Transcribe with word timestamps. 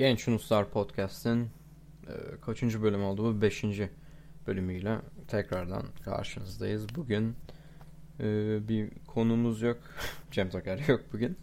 Genç 0.00 0.26
Yunuslar 0.26 0.70
Podcast'in 0.70 1.42
e, 1.42 2.12
kaçıncı 2.40 2.82
bölüm 2.82 3.04
oldu 3.04 3.24
bu? 3.24 3.42
Beşinci 3.42 3.90
bölümüyle 4.46 4.98
tekrardan 5.28 5.82
karşınızdayız. 6.04 6.86
Bugün 6.94 7.36
e, 8.20 8.58
bir 8.68 8.90
konumuz 9.06 9.62
yok. 9.62 9.78
Cem 10.30 10.50
Toker 10.50 10.88
yok 10.88 11.00
bugün. 11.12 11.38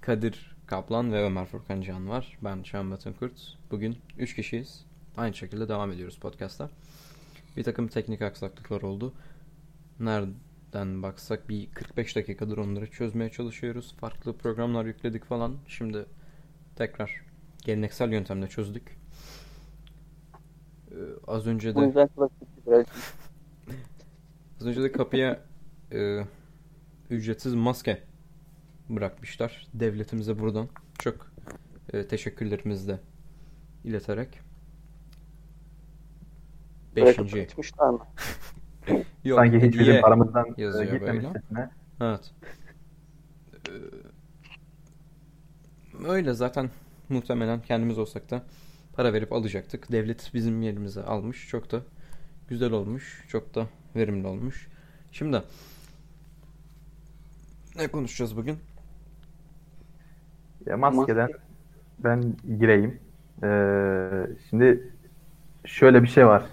Kadir 0.00 0.56
Kaplan 0.66 1.12
ve 1.12 1.22
Ömer 1.24 1.46
Furkan 1.46 1.80
Can 1.80 2.08
var. 2.08 2.38
Ben 2.44 2.62
Şahan 2.62 2.90
Batınkurt. 2.90 3.58
Bugün 3.70 3.98
üç 4.18 4.36
kişiyiz. 4.36 4.84
Aynı 5.16 5.34
şekilde 5.34 5.68
devam 5.68 5.92
ediyoruz 5.92 6.18
podcast'a. 6.18 6.70
Bir 7.56 7.64
takım 7.64 7.88
teknik 7.88 8.22
aksaklıklar 8.22 8.82
oldu. 8.82 9.14
Nereden 10.00 11.02
baksak 11.02 11.48
bir 11.48 11.70
45 11.70 12.16
dakikadır 12.16 12.58
onları 12.58 12.90
çözmeye 12.90 13.30
çalışıyoruz. 13.30 13.94
Farklı 14.00 14.36
programlar 14.36 14.84
yükledik 14.84 15.24
falan. 15.24 15.56
Şimdi 15.68 16.06
tekrar 16.76 17.29
geleneksel 17.64 18.12
yöntemle 18.12 18.48
çözdük. 18.48 18.96
Ee, 20.90 20.94
az 21.26 21.46
önce 21.46 21.74
de 21.74 21.80
yüzden 21.80 22.08
klasik 22.08 22.66
bir 22.66 22.72
az 24.60 24.66
önce 24.66 24.82
de 24.82 24.92
kapıya 24.92 25.40
e, 25.92 26.20
ücretsiz 27.10 27.54
maske 27.54 28.02
bırakmışlar. 28.88 29.68
Devletimize 29.74 30.38
buradan 30.38 30.68
çok 30.98 31.32
e, 31.92 32.06
teşekkürlerimizi 32.06 32.88
de 32.88 33.00
ileterek. 33.84 34.40
Beşinci. 36.96 37.46
kaçmışlar 37.46 37.90
mı? 37.90 38.06
Yok, 39.24 39.38
Sanki 39.38 39.66
hiç 39.66 39.78
bizim 39.78 40.00
paramızdan 40.00 40.54
e, 40.58 40.62
yazıyor 40.62 40.92
gitmemiş 40.92 41.24
böyle. 41.24 41.70
Evet. 42.00 42.32
Ee, 43.68 43.72
Öyle 46.08 46.34
zaten 46.34 46.70
muhtemelen 47.10 47.62
kendimiz 47.62 47.98
olsak 47.98 48.30
da 48.30 48.42
para 48.92 49.12
verip 49.12 49.32
alacaktık. 49.32 49.92
Devlet 49.92 50.30
bizim 50.34 50.62
yerimize 50.62 51.02
almış. 51.02 51.48
Çok 51.48 51.72
da 51.72 51.80
güzel 52.48 52.72
olmuş. 52.72 53.24
Çok 53.28 53.54
da 53.54 53.66
verimli 53.96 54.26
olmuş. 54.26 54.68
Şimdi 55.12 55.42
ne 57.76 57.88
konuşacağız 57.88 58.36
bugün? 58.36 58.58
Ya 60.66 60.76
maskeden 60.76 61.30
ben 61.98 62.36
gireyim. 62.58 63.00
Ee, 63.42 64.26
şimdi 64.50 64.92
şöyle 65.64 66.02
bir 66.02 66.08
şey 66.08 66.26
var. 66.26 66.46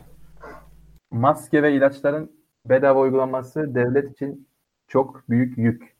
Maske 1.11 1.63
ve 1.63 1.73
ilaçların 1.73 2.31
bedava 2.65 2.99
uygulanması 2.99 3.75
devlet 3.75 4.11
için 4.11 4.47
çok 4.87 5.29
büyük 5.29 5.57
yük. 5.57 5.97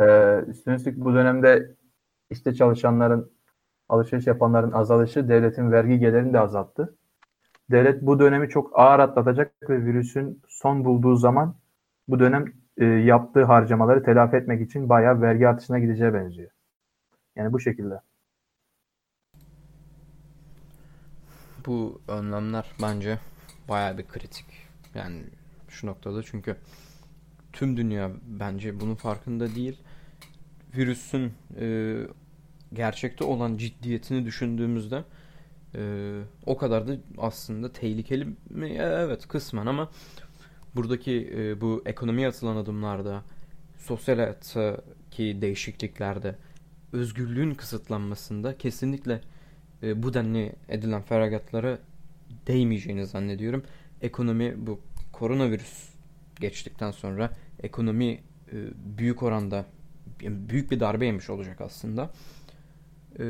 Ee, 0.00 0.44
üstüne 0.46 0.74
üstlük 0.74 0.96
bu 0.96 1.14
dönemde 1.14 1.74
işte 2.30 2.54
çalışanların, 2.54 3.32
alışveriş 3.88 4.26
yapanların 4.26 4.72
azalışı 4.72 5.28
devletin 5.28 5.72
vergi 5.72 5.98
gelirini 5.98 6.32
de 6.32 6.40
azalttı. 6.40 6.96
Devlet 7.70 8.02
bu 8.02 8.20
dönemi 8.20 8.48
çok 8.48 8.78
ağır 8.78 8.98
atlatacak 8.98 9.52
ve 9.70 9.84
virüsün 9.84 10.42
son 10.48 10.84
bulduğu 10.84 11.16
zaman 11.16 11.54
bu 12.08 12.18
dönem 12.18 12.44
e, 12.76 12.84
yaptığı 12.84 13.44
harcamaları 13.44 14.02
telafi 14.02 14.36
etmek 14.36 14.60
için 14.60 14.88
bayağı 14.88 15.20
vergi 15.20 15.48
artışına 15.48 15.78
gideceğe 15.78 16.14
benziyor. 16.14 16.50
Yani 17.36 17.52
bu 17.52 17.60
şekilde. 17.60 18.00
Bu 21.66 22.00
önlemler 22.08 22.72
bence 22.82 23.18
bayağı 23.68 23.98
bir 23.98 24.06
kritik. 24.06 24.46
Yani 24.94 25.22
şu 25.68 25.86
noktada 25.86 26.22
çünkü 26.22 26.56
tüm 27.52 27.76
dünya 27.76 28.10
bence 28.26 28.80
bunun 28.80 28.94
farkında 28.94 29.54
değil. 29.54 29.82
Virüsün 30.76 31.32
e, 31.60 31.96
gerçekte 32.72 33.24
olan 33.24 33.56
ciddiyetini 33.56 34.26
düşündüğümüzde 34.26 35.04
e, 35.74 36.20
o 36.46 36.56
kadar 36.56 36.88
da 36.88 36.96
aslında 37.18 37.72
tehlikeli 37.72 38.24
mi? 38.50 38.76
Evet 38.78 39.28
kısmen 39.28 39.66
ama 39.66 39.90
buradaki 40.76 41.30
e, 41.36 41.60
bu 41.60 41.82
ekonomiye 41.86 42.28
atılan 42.28 42.56
adımlarda, 42.56 43.22
sosyal 43.76 44.16
hayattaki 44.16 45.42
değişikliklerde, 45.42 46.34
özgürlüğün 46.92 47.54
kısıtlanmasında 47.54 48.58
kesinlikle 48.58 49.20
e, 49.82 50.02
bu 50.02 50.14
denli 50.14 50.52
edilen 50.68 51.02
feragatlara 51.02 51.78
değmeyeceğini 52.46 53.06
zannediyorum. 53.06 53.62
Ekonomi 54.02 54.66
bu 54.66 54.80
koronavirüs 55.12 55.88
geçtikten 56.40 56.90
sonra 56.90 57.30
ekonomi 57.62 58.20
e, 58.52 58.56
büyük 58.98 59.22
oranda 59.22 59.64
büyük 60.20 60.70
bir 60.70 60.80
darbe 60.80 61.06
yemiş 61.06 61.30
olacak 61.30 61.60
aslında. 61.60 62.10
E, 63.18 63.24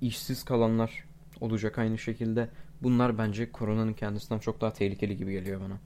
işsiz 0.00 0.44
kalanlar 0.44 1.04
olacak 1.40 1.78
aynı 1.78 1.98
şekilde. 1.98 2.48
Bunlar 2.82 3.18
bence 3.18 3.52
koronanın 3.52 3.92
kendisinden 3.92 4.38
çok 4.38 4.60
daha 4.60 4.72
tehlikeli 4.72 5.16
gibi 5.16 5.32
geliyor 5.32 5.60
bana. 5.60 5.80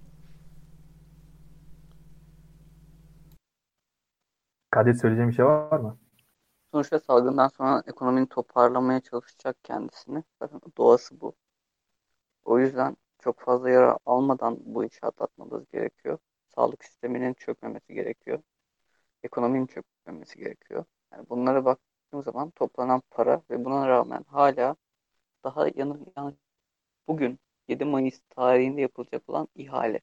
Kadir 4.71 4.95
söyleyeceğim 4.95 5.31
bir 5.31 5.35
şey 5.35 5.45
var 5.45 5.81
mı? 5.81 5.99
Sonuçta 6.73 7.01
salgından 7.01 7.49
sonra 7.49 7.83
ekonominin 7.87 8.27
toparlamaya 8.27 9.01
çalışacak 9.01 9.57
kendisini. 9.65 10.25
Zaten 10.43 10.61
doğası 10.79 11.21
bu. 11.21 11.35
O 12.45 12.59
yüzden 12.59 12.97
çok 13.19 13.41
fazla 13.41 13.71
yara 13.71 13.99
almadan 14.07 14.59
bu 14.65 14.85
işi 14.85 15.07
atlatmamız 15.07 15.65
gerekiyor. 15.73 16.19
Sağlık 16.55 16.85
sisteminin 16.85 17.35
çökmemesi 17.35 17.95
gerekiyor. 17.95 18.43
Ekonominin 19.23 19.67
çökmemesi 19.67 20.39
gerekiyor. 20.39 20.85
Yani 21.13 21.29
bunlara 21.31 21.65
baktığım 22.06 22.22
zaman 22.22 22.50
toplanan 22.50 23.03
para 23.11 23.43
ve 23.50 23.65
buna 23.65 23.89
rağmen 23.89 24.25
hala 24.28 24.77
daha 25.44 25.69
yanı, 25.77 26.00
yani 26.17 26.34
bugün 27.09 27.39
7 27.69 27.84
Mayıs 27.84 28.21
tarihinde 28.31 28.81
yapılacak 28.81 29.28
olan 29.31 29.49
ihale. 29.55 30.00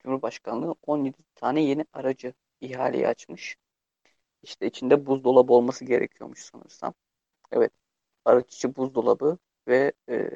Cumhurbaşkanlığı 0.00 0.74
17 0.86 1.18
tane 1.34 1.62
yeni 1.62 1.86
aracı 1.92 2.34
ihaleye 2.60 3.08
açmış. 3.08 3.56
İşte 4.42 4.66
içinde 4.66 5.06
buzdolabı 5.06 5.52
olması 5.52 5.84
gerekiyormuş 5.84 6.40
sanırsam. 6.40 6.94
Evet. 7.52 7.72
Araç 8.24 8.54
içi 8.54 8.76
buzdolabı 8.76 9.38
ve 9.68 9.92
e, 10.10 10.30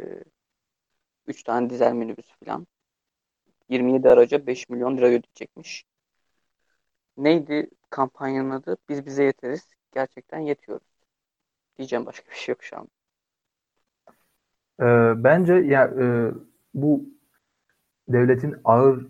3 1.27 1.43
tane 1.45 1.71
dizel 1.71 1.93
minibüs 1.93 2.29
falan. 2.45 2.67
27 3.69 4.09
araca 4.11 4.47
5 4.47 4.69
milyon 4.69 4.97
lira 4.97 5.07
ödeyecekmiş. 5.07 5.85
Neydi 7.17 7.71
kampanyanın 7.91 8.51
adı? 8.51 8.77
Biz 8.89 9.07
bize 9.07 9.25
yeteriz. 9.25 9.78
Gerçekten 9.93 10.39
yetiyoruz. 10.39 10.87
Diyeceğim 11.79 12.07
başka 12.07 12.31
bir 12.31 12.37
şey 12.37 12.53
yok 12.53 12.63
şu 12.63 12.77
an. 12.77 12.89
Ee, 14.81 15.25
bence 15.25 15.55
ya 15.55 15.85
e, 15.85 16.33
bu 16.75 17.05
devletin 18.09 18.57
ağır 18.65 19.07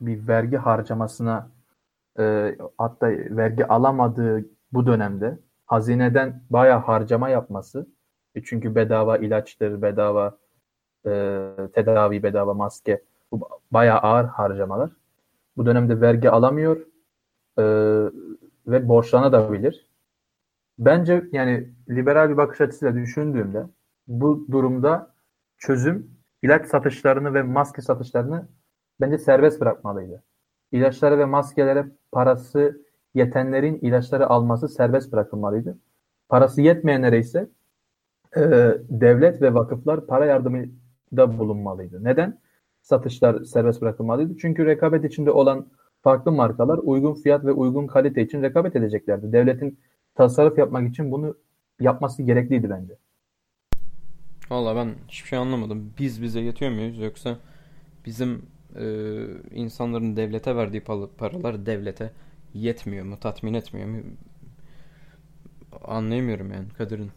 bir 0.00 0.28
vergi 0.28 0.56
harcamasına 0.56 1.50
e, 2.18 2.56
hatta 2.78 3.06
vergi 3.10 3.66
alamadığı 3.66 4.44
bu 4.72 4.86
dönemde 4.86 5.38
hazineden 5.66 6.42
bayağı 6.50 6.80
harcama 6.80 7.28
yapması 7.28 7.86
e, 8.34 8.42
çünkü 8.42 8.74
bedava 8.74 9.18
ilaçtır, 9.18 9.82
bedava 9.82 10.38
e, 11.06 11.10
tedavi, 11.74 12.22
bedava 12.22 12.54
maske 12.54 13.02
bu 13.32 13.48
bayağı 13.70 13.98
ağır 13.98 14.24
harcamalar. 14.24 14.90
Bu 15.56 15.66
dönemde 15.66 16.00
vergi 16.00 16.30
alamıyor 16.30 16.76
e, 17.58 17.64
ve 18.66 18.88
borçlanabilir. 18.88 19.87
Bence 20.78 21.24
yani 21.32 21.68
liberal 21.90 22.30
bir 22.30 22.36
bakış 22.36 22.60
açısıyla 22.60 22.94
düşündüğümde 22.94 23.66
bu 24.06 24.46
durumda 24.50 25.14
çözüm 25.58 26.10
ilaç 26.42 26.66
satışlarını 26.66 27.34
ve 27.34 27.42
maske 27.42 27.82
satışlarını 27.82 28.48
bence 29.00 29.18
serbest 29.18 29.60
bırakmalıydı. 29.60 30.22
İlaçlara 30.72 31.18
ve 31.18 31.24
maskelere 31.24 31.86
parası 32.12 32.82
yetenlerin 33.14 33.78
ilaçları 33.78 34.26
alması 34.26 34.68
serbest 34.68 35.12
bırakılmalıydı. 35.12 35.78
Parası 36.28 36.62
yetmeyenlere 36.62 37.18
ise 37.18 37.48
e, 38.36 38.40
devlet 38.88 39.42
ve 39.42 39.54
vakıflar 39.54 40.06
para 40.06 40.26
yardımında 40.26 41.38
bulunmalıydı. 41.38 42.04
Neden? 42.04 42.40
Satışlar 42.82 43.44
serbest 43.44 43.82
bırakılmalıydı. 43.82 44.36
Çünkü 44.36 44.66
rekabet 44.66 45.04
içinde 45.04 45.30
olan 45.30 45.66
farklı 46.02 46.32
markalar 46.32 46.78
uygun 46.82 47.14
fiyat 47.14 47.44
ve 47.44 47.52
uygun 47.52 47.86
kalite 47.86 48.22
için 48.22 48.42
rekabet 48.42 48.76
edeceklerdi. 48.76 49.32
Devletin 49.32 49.78
tasarruf 50.18 50.58
yapmak 50.58 50.88
için 50.90 51.12
bunu 51.12 51.36
yapması 51.80 52.22
gerekliydi 52.22 52.70
bence. 52.70 52.94
Valla 54.50 54.76
ben 54.76 54.94
hiçbir 55.08 55.28
şey 55.28 55.38
anlamadım. 55.38 55.94
Biz 55.98 56.22
bize 56.22 56.40
yetiyor 56.40 56.70
muyuz 56.72 56.98
yoksa 56.98 57.36
bizim 58.06 58.42
e, 58.76 58.84
insanların 59.50 60.16
devlete 60.16 60.56
verdiği 60.56 60.80
paralar 61.18 61.66
devlete 61.66 62.10
yetmiyor 62.54 63.04
mu, 63.06 63.20
tatmin 63.20 63.54
etmiyor 63.54 63.88
mu? 63.88 63.98
Anlayamıyorum 65.84 66.52
yani 66.52 66.68
Kadir'in 66.78 67.10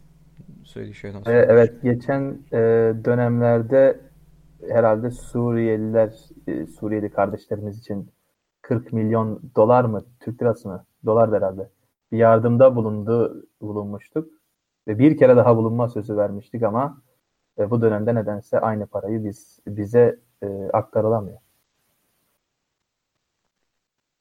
söylediği 0.64 0.96
şeyden 0.96 1.20
E, 1.20 1.24
sonra. 1.24 1.36
Evet, 1.36 1.82
geçen 1.84 2.38
e, 2.54 2.58
dönemlerde 3.06 4.00
herhalde 4.70 5.12
Suriyeliler, 5.12 6.14
e, 6.48 6.66
Suriyeli 6.68 7.10
kardeşlerimiz 7.10 7.80
için 7.80 8.10
40 8.62 8.94
milyon 8.94 9.42
dolar 9.56 9.86
mı, 9.86 10.06
Türk 10.20 10.42
lirası 10.42 10.70
mı? 10.70 10.86
Dolar 11.06 11.32
herhalde. 11.34 11.70
Bir 12.12 12.18
yardımda 12.18 12.76
bulundu, 12.76 13.46
bulunmuştuk. 13.62 14.34
ve 14.88 15.00
bir 15.00 15.18
kere 15.18 15.36
daha 15.38 15.58
bulunma 15.58 15.90
sözü 15.90 16.18
vermiştik 16.18 16.64
ama 16.64 17.02
e, 17.60 17.72
bu 17.72 17.82
dönemde 17.82 18.16
nedense 18.16 18.60
aynı 18.60 18.88
parayı 18.88 19.24
biz 19.26 19.60
bize 19.68 20.20
e, 20.44 20.48
aktarılamıyor. 20.74 21.40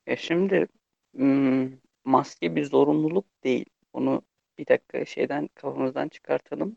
Ya 0.06 0.16
şimdi 0.16 0.68
maske 2.04 2.56
bir 2.56 2.64
zorunluluk 2.64 3.26
değil. 3.44 3.66
Onu 3.92 4.22
bir 4.58 4.66
dakika 4.66 5.04
şeyden 5.04 5.48
kafamızdan 5.54 6.08
çıkartalım. 6.08 6.76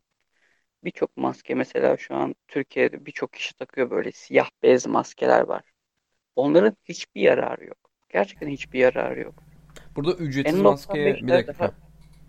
Birçok 0.83 1.18
maske 1.18 1.56
mesela 1.56 1.98
şu 1.98 2.16
an 2.16 2.36
Türkiye'de 2.48 3.06
birçok 3.06 3.33
kişi 3.33 3.56
takıyor 3.57 3.92
böyle 3.92 4.12
siyah 4.12 4.50
bez 4.63 4.88
maskeler 4.88 5.42
var. 5.42 5.63
Onların 6.36 6.77
hiçbir 6.86 7.21
yararı 7.21 7.66
yok. 7.66 7.77
Gerçekten 8.09 8.50
hiçbir 8.50 8.80
yararı 8.80 9.19
yok. 9.21 9.44
Burada 9.95 10.13
ücretsiz 10.13 10.60
N95'ler 10.60 10.72
maskeye 10.72 11.16
bir 11.28 11.34
dakika. 11.34 11.60
daha- 11.60 11.72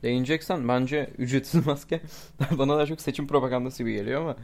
Değineceksen 0.03 0.69
bence 0.69 1.11
ücretsiz 1.19 1.67
maske 1.67 2.01
bana 2.59 2.77
daha 2.79 2.87
çok 2.87 3.01
seçim 3.01 3.27
propagandası 3.27 3.79
gibi 3.83 3.93
geliyor 3.95 4.21
ama 4.21 4.37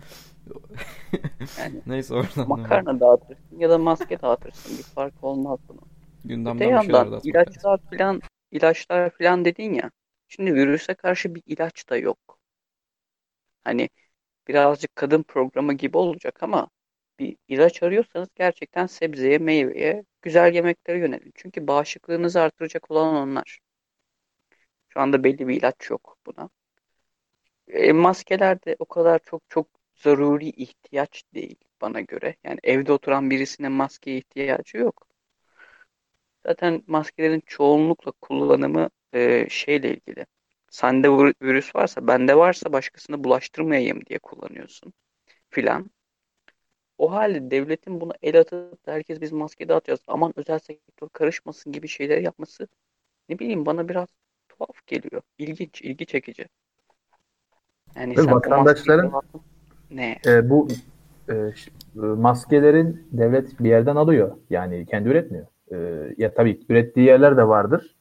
Yani 1.58 1.82
neyse 1.86 2.14
oradan. 2.14 2.48
Makarna 2.48 3.00
dağıtırsın 3.00 3.58
ya 3.58 3.70
da 3.70 3.78
maske 3.78 4.20
dağıtırsın. 4.20 4.78
Bir 4.78 4.82
fark 4.82 5.24
olmaz 5.24 5.58
bunun. 5.68 5.80
Öte 5.80 6.28
Gündemden 6.28 6.78
şeyler 6.78 7.06
yandan 7.06 7.20
ilaçlar 7.22 7.78
falan 7.90 8.22
ilaçlar 8.50 9.10
falan 9.10 9.44
dedin 9.44 9.74
ya. 9.74 9.90
Şimdi 10.28 10.54
virüse 10.54 10.94
karşı 10.94 11.34
bir 11.34 11.42
ilaç 11.46 11.88
da 11.90 11.96
yok. 11.96 12.38
Hani 13.64 13.88
birazcık 14.48 14.96
kadın 14.96 15.22
programı 15.22 15.72
gibi 15.74 15.96
olacak 15.96 16.42
ama 16.42 16.68
bir 17.18 17.36
ilaç 17.48 17.82
arıyorsanız 17.82 18.28
gerçekten 18.34 18.86
sebzeye, 18.86 19.38
meyveye, 19.38 20.04
güzel 20.22 20.54
yemeklere 20.54 20.98
yönelin. 20.98 21.32
Çünkü 21.34 21.66
bağışıklığınızı 21.66 22.40
artıracak 22.40 22.90
olan 22.90 23.14
onlar. 23.14 23.60
Şu 24.88 25.00
anda 25.00 25.24
belli 25.24 25.48
bir 25.48 25.56
ilaç 25.56 25.90
yok 25.90 26.18
buna. 26.26 26.50
E, 27.68 27.92
maskeler 27.92 28.62
de 28.64 28.76
o 28.78 28.84
kadar 28.84 29.18
çok 29.24 29.42
çok 29.48 29.66
zaruri 29.94 30.48
ihtiyaç 30.48 31.22
değil 31.34 31.56
bana 31.80 32.00
göre. 32.00 32.36
Yani 32.44 32.58
evde 32.62 32.92
oturan 32.92 33.30
birisinin 33.30 33.72
maskeye 33.72 34.18
ihtiyacı 34.18 34.76
yok. 34.78 35.06
Zaten 36.46 36.82
maskelerin 36.86 37.42
çoğunlukla 37.46 38.12
kullanımı 38.20 38.90
e, 39.14 39.46
şeyle 39.50 39.94
ilgili. 39.96 40.26
Sende 40.70 41.08
vir- 41.08 41.34
virüs 41.42 41.74
varsa, 41.76 42.06
bende 42.06 42.36
varsa 42.36 42.72
başkasına 42.72 43.24
bulaştırmayayım 43.24 44.06
diye 44.06 44.18
kullanıyorsun 44.18 44.92
filan. 45.50 45.90
O 47.00 47.12
halde 47.12 47.50
devletin 47.50 48.00
buna 48.00 48.12
el 48.22 48.40
atıp 48.40 48.78
herkes 48.86 49.20
biz 49.20 49.32
maske 49.32 49.68
dağıtacağız. 49.68 50.00
Aman 50.06 50.32
özel 50.36 50.58
sektör 50.58 51.08
karışmasın 51.08 51.72
gibi 51.72 51.88
şeyler 51.88 52.18
yapması 52.18 52.68
ne 53.28 53.38
bileyim 53.38 53.66
bana 53.66 53.88
biraz 53.88 54.08
tuhaf 54.48 54.86
geliyor. 54.86 55.22
İlginç, 55.38 55.82
ilgi 55.82 56.06
çekici. 56.06 56.46
Yani 57.96 58.16
Ve 58.16 58.22
vatandaşların- 58.22 59.10
maskeyi 59.10 59.42
ne? 59.90 60.18
E, 60.26 60.50
bu 60.50 60.68
e, 61.28 61.34
e, 61.34 61.52
maskelerin 61.96 63.08
devlet 63.12 63.60
bir 63.60 63.68
yerden 63.68 63.96
alıyor. 63.96 64.36
Yani 64.50 64.86
kendi 64.86 65.08
üretmiyor. 65.08 65.46
E, 65.72 65.76
ya 66.18 66.34
tabii 66.34 66.60
ürettiği 66.68 67.06
yerler 67.06 67.36
de 67.36 67.48
vardır. 67.48 67.96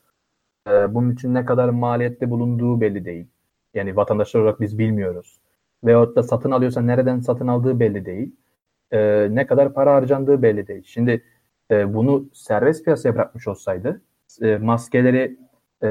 E, 0.70 0.94
bunun 0.94 1.12
için 1.12 1.34
ne 1.34 1.46
kadar 1.46 1.70
maliyette 1.70 2.30
bulunduğu 2.30 2.82
belli 2.82 3.06
değil. 3.06 3.28
Yani 3.74 3.96
vatandaşlar 3.96 4.42
olarak 4.42 4.62
biz 4.62 4.78
bilmiyoruz. 4.78 5.40
Veyahut 5.84 6.16
da 6.16 6.24
satın 6.24 6.52
alıyorsa 6.52 6.82
nereden 6.82 7.20
satın 7.20 7.48
aldığı 7.48 7.80
belli 7.80 8.06
değil. 8.06 8.36
E, 8.92 9.28
ne 9.32 9.48
kadar 9.48 9.74
para 9.74 9.94
harcandığı 9.94 10.42
belli 10.42 10.68
değil. 10.68 10.84
Şimdi 10.86 11.24
e, 11.72 11.94
bunu 11.94 12.30
serbest 12.34 12.84
piyasaya 12.84 13.16
bırakmış 13.16 13.48
olsaydı 13.48 14.02
e, 14.42 14.58
maskeleri 14.58 15.38
e, 15.84 15.90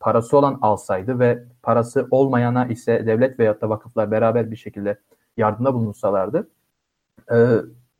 parası 0.00 0.38
olan 0.38 0.58
alsaydı 0.62 1.18
ve 1.18 1.44
parası 1.62 2.08
olmayana 2.10 2.66
ise 2.66 3.06
devlet 3.06 3.38
veyahut 3.40 3.62
da 3.62 3.68
vakıflar 3.68 4.10
beraber 4.10 4.50
bir 4.50 4.56
şekilde 4.56 4.98
yardımda 5.36 5.74
bulunsalardı 5.74 6.48
e, 7.32 7.36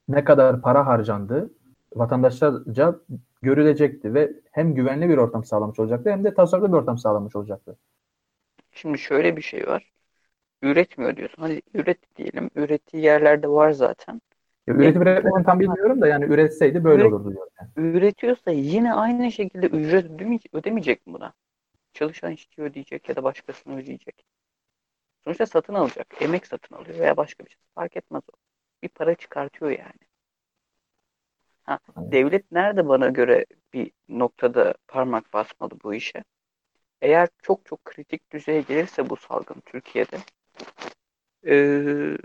ne 0.09 0.25
kadar 0.25 0.63
para 0.63 0.87
harcandığı 0.87 1.51
vatandaşlarca 1.95 2.95
görülecekti 3.43 4.15
ve 4.15 4.33
hem 4.51 4.75
güvenli 4.75 5.09
bir 5.09 5.17
ortam 5.17 5.45
sağlamış 5.45 5.79
olacaktı 5.79 6.11
hem 6.11 6.25
de 6.25 6.35
tasarruflu 6.35 6.69
bir 6.69 6.79
ortam 6.79 6.99
sağlamış 6.99 7.37
olacaktı. 7.37 7.77
Şimdi 8.73 8.99
şöyle 8.99 9.37
bir 9.37 9.43
şey 9.43 9.67
var. 9.67 9.93
Üretmiyor 10.63 11.17
diyorsun. 11.17 11.43
Hadi 11.43 11.63
üret 11.75 12.17
diyelim. 12.17 12.51
Ürettiği 12.55 13.03
yerlerde 13.05 13.49
var 13.49 13.71
zaten. 13.71 14.21
Ya, 14.67 14.75
üretip 14.75 15.03
üretmediğini 15.03 15.45
tam 15.45 15.61
bilmiyorum 15.61 16.01
da 16.01 16.09
yani 16.09 16.25
üretseydi 16.25 16.85
böyle 16.85 17.03
Üret- 17.03 17.09
olurdu 17.13 17.33
diyorum. 17.33 17.53
Yani. 17.61 17.97
Üretiyorsa 17.97 18.51
yine 18.51 18.95
aynı 18.95 19.33
şekilde 19.33 19.67
ücret 19.67 20.05
ödemeyecek, 20.11 20.55
ödemeyecek 20.55 21.07
mi 21.07 21.13
buna? 21.13 21.33
Çalışan 21.93 22.33
işçi 22.33 22.63
ödeyecek 22.63 23.09
ya 23.09 23.17
da 23.17 23.23
başkasını 23.23 23.77
ödeyecek. 23.77 24.25
Sonuçta 25.25 25.47
satın 25.47 25.75
alacak. 25.75 26.07
Emek 26.21 26.47
satın 26.47 26.75
alıyor 26.77 26.99
veya 26.99 27.17
başka 27.17 27.45
bir 27.45 27.51
şey. 27.51 27.59
Fark 27.75 27.97
etmez 27.97 28.23
o. 28.33 28.37
Bir 28.83 28.89
para 28.89 29.15
çıkartıyor 29.15 29.71
yani. 29.71 30.09
Ha, 31.65 31.79
devlet 31.97 32.53
nerede 32.53 32.89
bana 32.89 33.09
göre 33.09 33.47
bir 33.73 33.91
noktada 34.09 34.75
parmak 34.89 35.33
basmalı 35.33 35.71
bu 35.85 35.95
işe? 35.95 36.25
Eğer 37.01 37.29
çok 37.43 37.67
çok 37.67 37.85
kritik 37.85 38.33
düzeye 38.33 38.61
gelirse 38.61 39.11
bu 39.11 39.17
salgın 39.17 39.61
Türkiye'de 39.67 40.19
eee, 41.45 42.17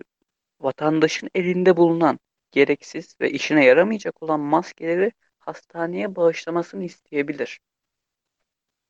vatandaşın 0.62 1.30
elinde 1.36 1.78
bulunan 1.78 2.20
gereksiz 2.52 3.16
ve 3.22 3.32
işine 3.32 3.66
yaramayacak 3.66 4.24
olan 4.24 4.40
maskeleri 4.40 5.12
hastaneye 5.40 6.16
bağışlamasını 6.16 6.84
isteyebilir. 6.84 7.60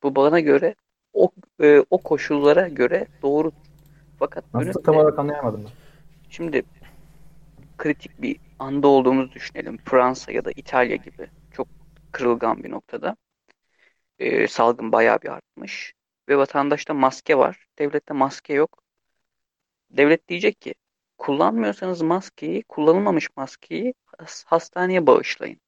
Bu 0.03 0.15
bana 0.15 0.39
göre 0.39 0.75
o 1.13 1.31
e, 1.61 1.83
o 1.89 2.03
koşullara 2.03 2.67
göre 2.67 3.07
doğrudur. 3.21 3.65
Fakat 4.19 4.45
Nasıl 4.53 4.83
tam 4.83 4.95
olarak 4.95 5.19
anlayamadım 5.19 5.65
ben. 5.65 5.71
şimdi 6.29 6.63
kritik 7.77 8.11
bir 8.21 8.37
anda 8.59 8.87
olduğumuzu 8.87 9.31
düşünelim. 9.31 9.77
Fransa 9.85 10.31
ya 10.31 10.45
da 10.45 10.51
İtalya 10.55 10.95
gibi 10.95 11.27
çok 11.51 11.67
kırılgan 12.11 12.63
bir 12.63 12.71
noktada. 12.71 13.15
E, 14.19 14.47
salgın 14.47 14.91
bayağı 14.91 15.21
bir 15.21 15.29
artmış 15.29 15.93
ve 16.29 16.37
vatandaşta 16.37 16.93
maske 16.93 17.37
var. 17.37 17.67
Devlette 17.79 18.13
maske 18.13 18.53
yok. 18.53 18.83
Devlet 19.97 20.27
diyecek 20.27 20.61
ki 20.61 20.75
kullanmıyorsanız 21.17 22.01
maskeyi, 22.01 22.63
kullanılmamış 22.63 23.29
maskeyi 23.37 23.93
has- 24.19 24.45
hastaneye 24.45 25.07
bağışlayın. 25.07 25.61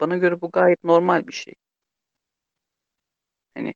Bana 0.00 0.16
göre 0.18 0.40
bu 0.40 0.50
gayet 0.52 0.84
normal 0.84 1.28
bir 1.28 1.32
şey. 1.32 1.54
Hani 3.54 3.74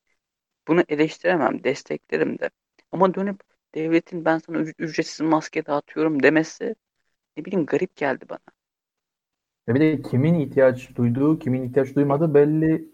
bunu 0.69 0.85
eleştiremem, 0.89 1.65
desteklerim 1.65 2.39
de. 2.39 2.51
Ama 2.93 3.15
dönüp 3.15 3.41
devletin 3.75 4.25
ben 4.25 4.39
sana 4.39 4.59
üc- 4.59 4.75
ücretsiz 4.79 5.21
maske 5.21 5.67
dağıtıyorum 5.67 6.23
demesi 6.23 6.77
ne 7.37 7.45
bileyim 7.45 7.67
garip 7.67 7.97
geldi 7.97 8.27
bana. 8.31 8.41
Ya 9.69 9.75
bir 9.75 9.81
de 9.81 10.03
kimin 10.03 10.35
ihtiyaç 10.35 10.97
duyduğu, 10.97 11.39
kimin 11.39 11.63
ihtiyaç 11.63 11.95
duymadığı 11.97 12.35
belli 12.35 12.89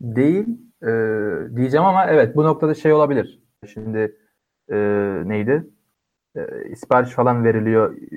değil 0.00 0.46
e, 0.82 0.86
diyeceğim 1.56 1.86
ama 1.86 2.06
evet 2.06 2.36
bu 2.36 2.44
noktada 2.44 2.74
şey 2.74 2.92
olabilir. 2.92 3.40
Şimdi 3.66 4.16
e, 4.70 4.76
neydi? 5.24 5.70
E, 6.70 6.76
sipariş 6.76 7.10
falan 7.10 7.44
veriliyor 7.44 7.96
e, 7.96 8.16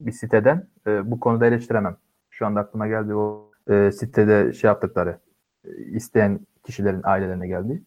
bir 0.00 0.12
siteden. 0.12 0.68
E, 0.86 1.10
bu 1.10 1.20
konuda 1.20 1.46
eleştiremem. 1.46 1.96
Şu 2.30 2.46
anda 2.46 2.60
aklıma 2.60 2.88
geldi 2.88 3.14
o 3.14 3.52
e, 3.70 3.92
sitede 3.92 4.52
şey 4.52 4.68
yaptıkları 4.68 5.18
e, 5.64 5.76
isteyen 5.76 6.40
kişilerin 6.64 7.00
ailelerine 7.04 7.48
geldi. 7.48 7.82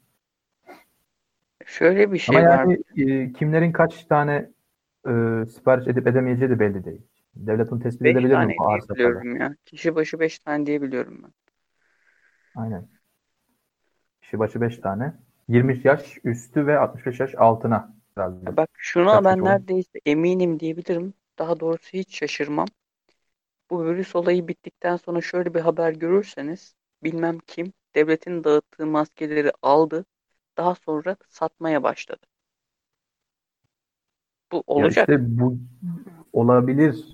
Şöyle 1.65 2.11
bir 2.11 2.17
şey 2.17 2.37
Ama 2.37 2.47
var. 2.47 2.57
yani 2.57 2.77
e, 2.97 3.31
kimlerin 3.31 3.71
kaç 3.71 4.05
tane 4.05 4.49
e, 5.07 5.45
sipariş 5.45 5.87
edip 5.87 6.07
edemeyeceği 6.07 6.49
de 6.49 6.59
belli 6.59 6.85
değil. 6.85 7.01
Devlet 7.35 7.71
bunu 7.71 7.79
tespit 7.79 8.01
5 8.01 8.11
edebilir 8.11 8.37
mi 8.37 8.55
bu 8.59 8.63
kadar? 8.63 8.95
biliyorum 8.95 9.35
ya. 9.35 9.55
Kişi 9.65 9.95
başı 9.95 10.19
5 10.19 10.39
tane 10.39 10.65
diye 10.65 10.81
biliyorum 10.81 11.21
ben. 11.23 11.31
Aynen. 12.55 12.87
Kişi 14.21 14.39
başı 14.39 14.61
5 14.61 14.77
tane. 14.77 15.13
20 15.47 15.81
yaş 15.83 16.17
üstü 16.23 16.67
ve 16.67 16.79
65 16.79 17.19
yaş 17.19 17.35
altına 17.35 17.93
herhalde. 18.15 18.57
Bak 18.57 18.66
şuna 18.77 19.23
Kaç 19.23 19.25
ben 19.25 19.43
oldu? 19.43 19.45
neredeyse 19.45 19.99
eminim 20.05 20.59
diyebilirim. 20.59 21.13
Daha 21.39 21.59
doğrusu 21.59 21.89
hiç 21.93 22.17
şaşırmam. 22.19 22.67
Bu 23.69 23.85
virüs 23.85 24.15
olayı 24.15 24.47
bittikten 24.47 24.95
sonra 24.97 25.21
şöyle 25.21 25.53
bir 25.53 25.59
haber 25.59 25.91
görürseniz 25.91 26.75
bilmem 27.03 27.39
kim 27.47 27.73
devletin 27.95 28.43
dağıttığı 28.43 28.85
maskeleri 28.85 29.51
aldı. 29.61 30.05
Daha 30.57 30.75
sonra 30.75 31.17
satmaya 31.29 31.83
başladı. 31.83 32.25
Bu 34.51 34.63
Ya 34.75 34.87
olacak. 34.87 35.09
işte 35.09 35.39
bu 35.39 35.57
olabilir. 36.33 37.05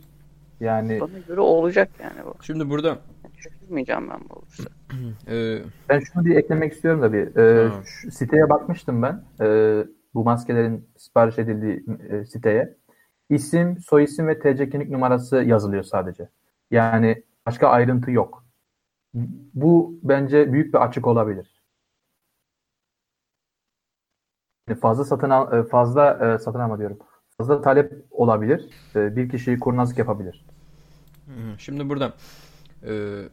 Yani 0.60 1.00
Bana 1.00 1.20
göre 1.20 1.42
olacak 1.42 1.92
yani 2.00 2.26
bu. 2.26 2.36
Şimdi 2.42 2.70
burada 2.70 3.00
Şaşırmayacağım 3.36 4.10
ben 4.10 4.30
bu 4.30 4.34
olursa. 4.34 4.70
e, 5.28 5.60
ben 5.90 6.00
şunu 6.00 6.26
bir 6.26 6.36
eklemek 6.36 6.74
istiyorum 6.74 7.02
da 7.02 7.14
bir. 7.14 7.36
Ee, 7.36 7.72
siteye 8.12 8.50
bakmıştım 8.50 9.02
ben. 9.02 9.24
Ee, 9.42 9.84
bu 10.14 10.24
maskelerin 10.24 10.90
sipariş 10.98 11.40
edildiği 11.40 11.86
e, 12.10 12.26
siteye. 12.26 12.78
İsim, 13.30 13.78
soyisim 13.80 14.28
ve 14.28 14.40
TC 14.40 14.70
kimlik 14.70 14.90
numarası 14.90 15.36
yazılıyor 15.38 15.84
sadece. 15.84 16.30
Yani 16.72 17.24
başka 17.46 17.68
ayrıntı 17.68 18.12
yok. 18.12 18.46
Bu 19.54 20.00
bence 20.04 20.54
büyük 20.54 20.74
bir 20.74 20.80
açık 20.80 21.08
olabilir. 21.08 21.64
fazla 24.82 25.06
satın 25.06 25.30
al, 25.30 25.60
e, 25.60 25.64
fazla 25.64 26.34
e, 26.34 26.40
satın 26.40 26.60
alma 26.60 26.80
diyorum. 26.80 27.00
Fazla 27.38 27.62
talep 27.62 28.06
olabilir. 28.12 28.70
E, 28.96 29.16
bir 29.16 29.30
kişiyi 29.30 29.60
kurnazlık 29.60 29.98
yapabilir. 29.98 30.46
Şimdi 31.58 31.90
burada 31.90 32.14
e, 32.84 33.24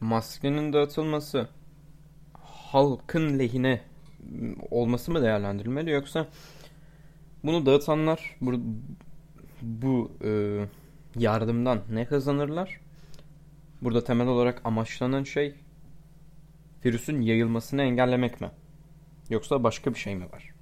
maskenin 0.00 0.72
dağıtılması 0.72 1.48
halkın 2.42 3.38
lehine 3.38 3.80
olması 4.70 5.12
mı 5.12 5.22
değerlendirilmeli 5.22 5.90
yoksa 5.90 6.26
bunu 7.44 7.66
dağıtanlar 7.66 8.36
bu, 8.40 8.60
bu 9.62 10.12
e, 10.24 10.60
yardımdan 11.16 11.80
ne 11.90 12.04
kazanırlar? 12.04 12.80
Burada 13.82 14.04
temel 14.04 14.26
olarak 14.26 14.60
amaçlanan 14.64 15.24
şey 15.24 15.54
virüsün 16.84 17.20
yayılmasını 17.20 17.82
engellemek 17.82 18.40
mi? 18.40 18.50
Yoksa 19.30 19.64
başka 19.64 19.94
bir 19.94 19.98
şey 19.98 20.14
mi 20.14 20.24
var? 20.32 20.54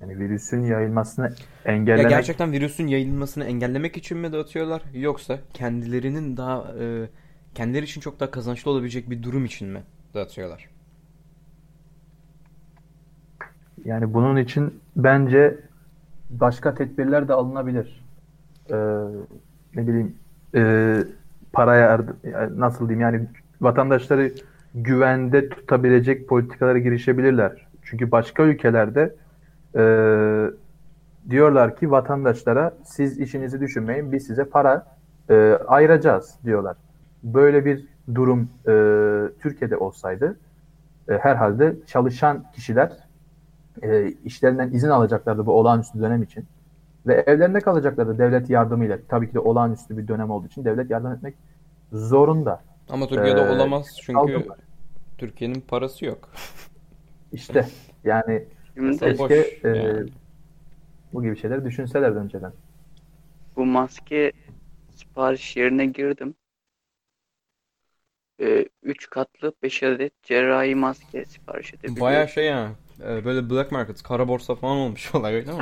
Yani 0.00 0.18
virüsün 0.18 0.60
yayılmasını 0.60 1.34
engellemek... 1.64 2.10
Ya 2.10 2.18
gerçekten 2.18 2.52
virüsün 2.52 2.86
yayılmasını 2.86 3.44
engellemek 3.44 3.96
için 3.96 4.18
mi 4.18 4.32
dağıtıyorlar? 4.32 4.82
Yoksa 4.94 5.38
kendilerinin 5.54 6.36
daha 6.36 6.74
e, 6.80 7.08
kendileri 7.54 7.84
için 7.84 8.00
çok 8.00 8.20
daha 8.20 8.30
kazançlı 8.30 8.70
olabilecek 8.70 9.10
bir 9.10 9.22
durum 9.22 9.44
için 9.44 9.68
mi 9.68 9.82
dağıtıyorlar? 10.14 10.68
Yani 13.84 14.14
bunun 14.14 14.36
için 14.36 14.80
bence 14.96 15.58
başka 16.30 16.74
tedbirler 16.74 17.28
de 17.28 17.32
alınabilir. 17.32 18.04
Ee, 18.70 18.74
ne 19.74 19.86
bileyim 19.86 20.14
e, 20.54 21.04
paraya 21.52 22.00
nasıl 22.56 22.88
diyeyim 22.88 23.00
yani 23.00 23.28
vatandaşları 23.60 24.32
güvende 24.74 25.48
tutabilecek 25.48 26.28
politikalara 26.28 26.78
girişebilirler. 26.78 27.66
Çünkü 27.82 28.10
başka 28.10 28.42
ülkelerde 28.42 29.14
e, 29.76 29.82
diyorlar 31.30 31.76
ki 31.76 31.90
vatandaşlara 31.90 32.74
siz 32.84 33.18
işinizi 33.18 33.60
düşünmeyin 33.60 34.12
biz 34.12 34.26
size 34.26 34.44
para 34.44 34.86
e, 35.30 35.58
ayıracağız 35.66 36.34
diyorlar. 36.44 36.76
Böyle 37.22 37.64
bir 37.64 37.89
durum 38.14 38.48
e, 38.68 38.72
Türkiye'de 39.42 39.76
olsaydı 39.76 40.38
e, 41.08 41.12
herhalde 41.12 41.76
çalışan 41.86 42.44
kişiler 42.52 42.92
e, 43.82 44.08
işlerinden 44.24 44.70
izin 44.72 44.88
alacaklardı 44.88 45.46
bu 45.46 45.52
olağanüstü 45.52 46.00
dönem 46.00 46.22
için. 46.22 46.44
Ve 47.06 47.24
evlerinde 47.26 47.60
kalacaklardı 47.60 48.18
devlet 48.18 48.50
yardımıyla. 48.50 48.98
Tabii 49.08 49.28
ki 49.28 49.34
de 49.34 49.38
olağanüstü 49.38 49.98
bir 49.98 50.08
dönem 50.08 50.30
olduğu 50.30 50.46
için 50.46 50.64
devlet 50.64 50.90
yardım 50.90 51.12
etmek 51.12 51.34
zorunda. 51.92 52.62
Ama 52.88 53.06
Türkiye'de 53.06 53.40
ee, 53.40 53.50
olamaz 53.50 53.86
çünkü 54.02 54.46
Türkiye'nin 55.18 55.60
parası 55.60 56.04
yok. 56.06 56.28
İşte 57.32 57.66
yani 58.04 58.44
keşke 58.98 59.34
e, 59.64 59.68
yani. 59.68 60.08
bu 61.12 61.22
gibi 61.22 61.36
şeyleri 61.36 61.64
düşünseler 61.64 62.10
önceden. 62.10 62.52
Bu 63.56 63.66
maske 63.66 64.32
sipariş 64.94 65.56
yerine 65.56 65.86
girdim. 65.86 66.34
3 68.40 69.04
ee, 69.04 69.06
katlı 69.10 69.52
5 69.62 69.82
adet 69.82 70.22
cerrahi 70.22 70.74
maske 70.74 71.24
sipariş 71.24 71.74
edebiliyorum. 71.74 72.00
Baya 72.00 72.26
şey 72.26 72.46
ya 72.46 72.70
e, 73.08 73.24
böyle 73.24 73.50
black 73.50 73.72
market, 73.72 74.02
kara 74.02 74.28
borsa 74.28 74.54
falan 74.54 74.76
olmuş 74.76 75.14
olay 75.14 75.34
öyle 75.34 75.52
mi? 75.52 75.58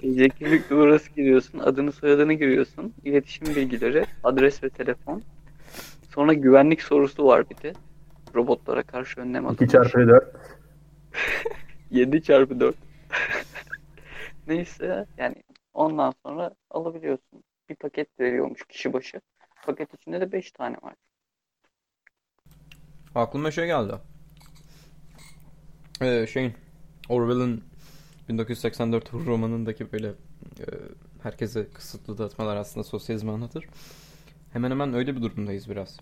Teknik 0.00 0.70
numarası 0.70 1.10
giriyorsun, 1.10 1.58
adını 1.58 1.92
soyadını 1.92 2.32
giriyorsun, 2.32 2.94
iletişim 3.04 3.46
bilgileri, 3.46 4.06
adres 4.24 4.62
ve 4.62 4.68
telefon. 4.70 5.22
Sonra 6.14 6.32
güvenlik 6.32 6.82
sorusu 6.82 7.26
var 7.26 7.50
bir 7.50 7.56
de. 7.62 7.72
Robotlara 8.34 8.82
karşı 8.82 9.20
önlem 9.20 9.46
alınmış. 9.46 9.62
2 9.62 9.72
çarpı 9.72 10.08
4. 10.08 10.36
7 11.90 12.22
çarpı 12.22 12.60
4. 12.60 12.76
Neyse 14.46 15.06
yani 15.18 15.34
ondan 15.74 16.14
sonra 16.26 16.50
alabiliyorsun. 16.70 17.44
Bir 17.68 17.74
paket 17.74 18.20
veriyormuş 18.20 18.64
kişi 18.68 18.92
başı. 18.92 19.20
Paket 19.66 19.94
içinde 19.94 20.20
de 20.20 20.32
5 20.32 20.52
tane 20.52 20.76
var. 20.82 20.94
Aklıma 23.14 23.50
şey 23.50 23.66
geldi. 23.66 23.92
Ee, 26.02 26.26
şeyin 26.26 26.52
Orwell'ın 27.08 27.64
1984 28.28 29.14
romanındaki 29.14 29.92
böyle 29.92 30.08
e, 30.08 30.64
herkese 31.22 31.68
kısıtlı 31.74 32.18
dağıtmalar 32.18 32.56
aslında 32.56 32.84
sosyalizmi 32.84 33.30
anlatır. 33.30 33.66
Hemen 34.52 34.70
hemen 34.70 34.94
öyle 34.94 35.16
bir 35.16 35.22
durumdayız 35.22 35.70
biraz. 35.70 36.00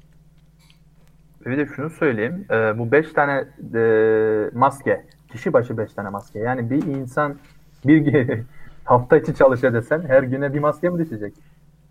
Bir 1.47 1.59
de 1.59 1.67
şunu 1.67 1.91
söyleyeyim. 1.91 2.47
E, 2.51 2.79
bu 2.79 2.93
5 2.93 3.13
tane 3.13 3.45
e, 3.75 4.51
maske. 4.53 5.07
Kişi 5.33 5.53
başı 5.53 5.79
5 5.79 5.93
tane 5.93 6.09
maske. 6.09 6.39
Yani 6.39 6.71
bir 6.71 6.87
insan 6.87 7.39
bir 7.85 8.41
hafta 8.85 9.17
içi 9.17 9.35
çalışıyor 9.35 9.73
desen 9.73 10.03
her 10.09 10.23
güne 10.23 10.55
bir 10.55 10.59
maske 10.59 10.89
mi 10.89 10.99
düşecek? 10.99 11.35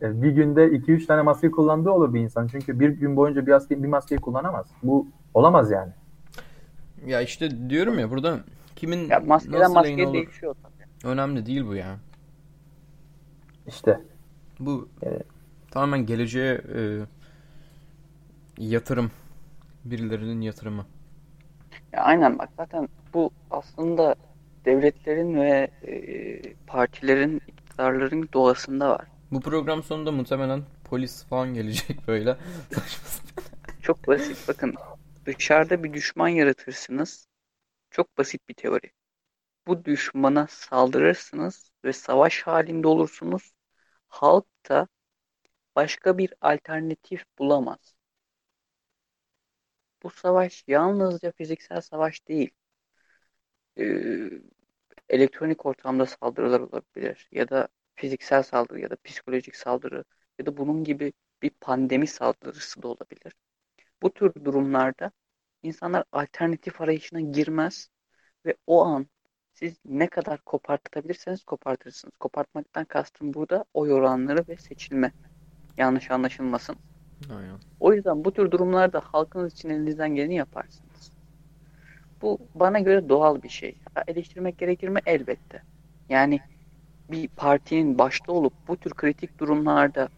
E, 0.01 0.21
bir 0.21 0.31
günde 0.31 0.65
2-3 0.65 1.05
tane 1.05 1.21
maske 1.21 1.51
kullandığı 1.51 1.91
olur 1.91 2.13
bir 2.13 2.19
insan. 2.19 2.47
Çünkü 2.47 2.79
bir 2.79 2.89
gün 2.89 3.15
boyunca 3.15 3.45
bir, 3.45 3.51
maske, 3.51 3.83
bir 3.83 3.87
maskeyi 3.87 4.21
kullanamaz. 4.21 4.67
Bu 4.83 5.07
olamaz 5.33 5.71
yani. 5.71 5.91
Ya 7.05 7.21
işte 7.21 7.69
diyorum 7.69 7.99
ya 7.99 8.11
burada 8.11 8.39
kimin 8.75 9.09
ya 9.09 9.19
maskeden 9.19 9.59
nasıl 9.59 9.73
maskeye 9.73 10.05
olur? 10.05 10.13
değişiyor 10.13 10.55
tabii. 10.63 11.11
Önemli 11.11 11.45
değil 11.45 11.65
bu 11.67 11.75
ya. 11.75 11.97
İşte. 13.67 14.01
Bu 14.59 14.89
evet. 15.01 15.25
tamamen 15.71 16.05
geleceğe 16.05 16.61
e, 16.75 16.81
yatırım. 18.57 19.11
Birilerinin 19.85 20.41
yatırımı. 20.41 20.85
Ya 21.93 22.03
aynen 22.03 22.39
bak 22.39 22.49
zaten 22.57 22.89
bu 23.13 23.31
aslında 23.51 24.15
devletlerin 24.65 25.35
ve 25.35 25.71
e, 25.87 26.41
partilerin, 26.67 27.41
iktidarların 27.47 28.29
doğasında 28.33 28.89
var. 28.89 29.10
Bu 29.31 29.41
program 29.41 29.83
sonunda 29.83 30.11
muhtemelen 30.11 30.63
polis 30.83 31.23
falan 31.25 31.53
gelecek 31.53 32.07
böyle. 32.07 32.37
Çok 33.81 34.07
basit 34.07 34.47
bakın. 34.47 34.75
Dışarıda 35.25 35.83
bir 35.83 35.93
düşman 35.93 36.27
yaratırsınız. 36.27 37.27
Çok 37.91 38.17
basit 38.17 38.49
bir 38.49 38.53
teori. 38.53 38.91
Bu 39.67 39.85
düşmana 39.85 40.47
saldırırsınız 40.49 41.71
ve 41.85 41.93
savaş 41.93 42.41
halinde 42.43 42.87
olursunuz. 42.87 43.51
Halk 44.07 44.45
da 44.69 44.87
başka 45.75 46.17
bir 46.17 46.33
alternatif 46.41 47.25
bulamaz. 47.39 47.95
Bu 50.03 50.09
savaş 50.09 50.63
yalnızca 50.67 51.31
fiziksel 51.31 51.81
savaş 51.81 52.27
değil. 52.27 52.51
Ee, 53.77 54.29
elektronik 55.09 55.65
ortamda 55.65 56.05
saldırılar 56.05 56.59
olabilir 56.59 57.27
ya 57.31 57.49
da 57.49 57.67
fiziksel 57.95 58.43
saldırı 58.43 58.79
ya 58.79 58.89
da 58.89 58.97
psikolojik 59.03 59.55
saldırı 59.55 60.03
ya 60.39 60.45
da 60.45 60.57
bunun 60.57 60.83
gibi 60.83 61.13
bir 61.41 61.49
pandemi 61.49 62.07
saldırısı 62.07 62.81
da 62.83 62.87
olabilir. 62.87 63.33
Bu 64.01 64.13
tür 64.13 64.33
durumlarda 64.45 65.11
insanlar 65.63 66.03
alternatif 66.11 66.81
arayışına 66.81 67.21
girmez 67.21 67.89
ve 68.45 68.55
o 68.67 68.85
an 68.85 69.07
siz 69.53 69.77
ne 69.85 70.07
kadar 70.07 70.41
kopartabilirseniz 70.41 71.43
kopartırsınız. 71.43 72.13
Kopartmaktan 72.19 72.85
kastım 72.85 73.33
burada 73.33 73.65
oy 73.73 73.93
oranları 73.93 74.47
ve 74.47 74.57
seçilme. 74.57 75.11
Yanlış 75.77 76.11
anlaşılmasın. 76.11 76.75
Aynen. 77.29 77.59
O 77.79 77.93
yüzden 77.93 78.25
bu 78.25 78.33
tür 78.33 78.51
durumlarda 78.51 78.99
halkınız 78.99 79.53
için 79.53 79.69
elinizden 79.69 80.15
geleni 80.15 80.35
yaparsınız. 80.35 81.11
Bu 82.21 82.39
bana 82.55 82.79
göre 82.79 83.09
doğal 83.09 83.43
bir 83.43 83.49
şey. 83.49 83.77
Eleştirmek 84.07 84.57
gerekir 84.57 84.87
mi? 84.87 84.99
Elbette. 85.05 85.61
Yani 86.09 86.39
bir 87.11 87.27
partinin 87.27 87.97
başta 87.97 88.31
olup 88.31 88.53
bu 88.67 88.77
tür 88.77 88.91
kritik 88.91 89.39
durumlarda 89.39 90.09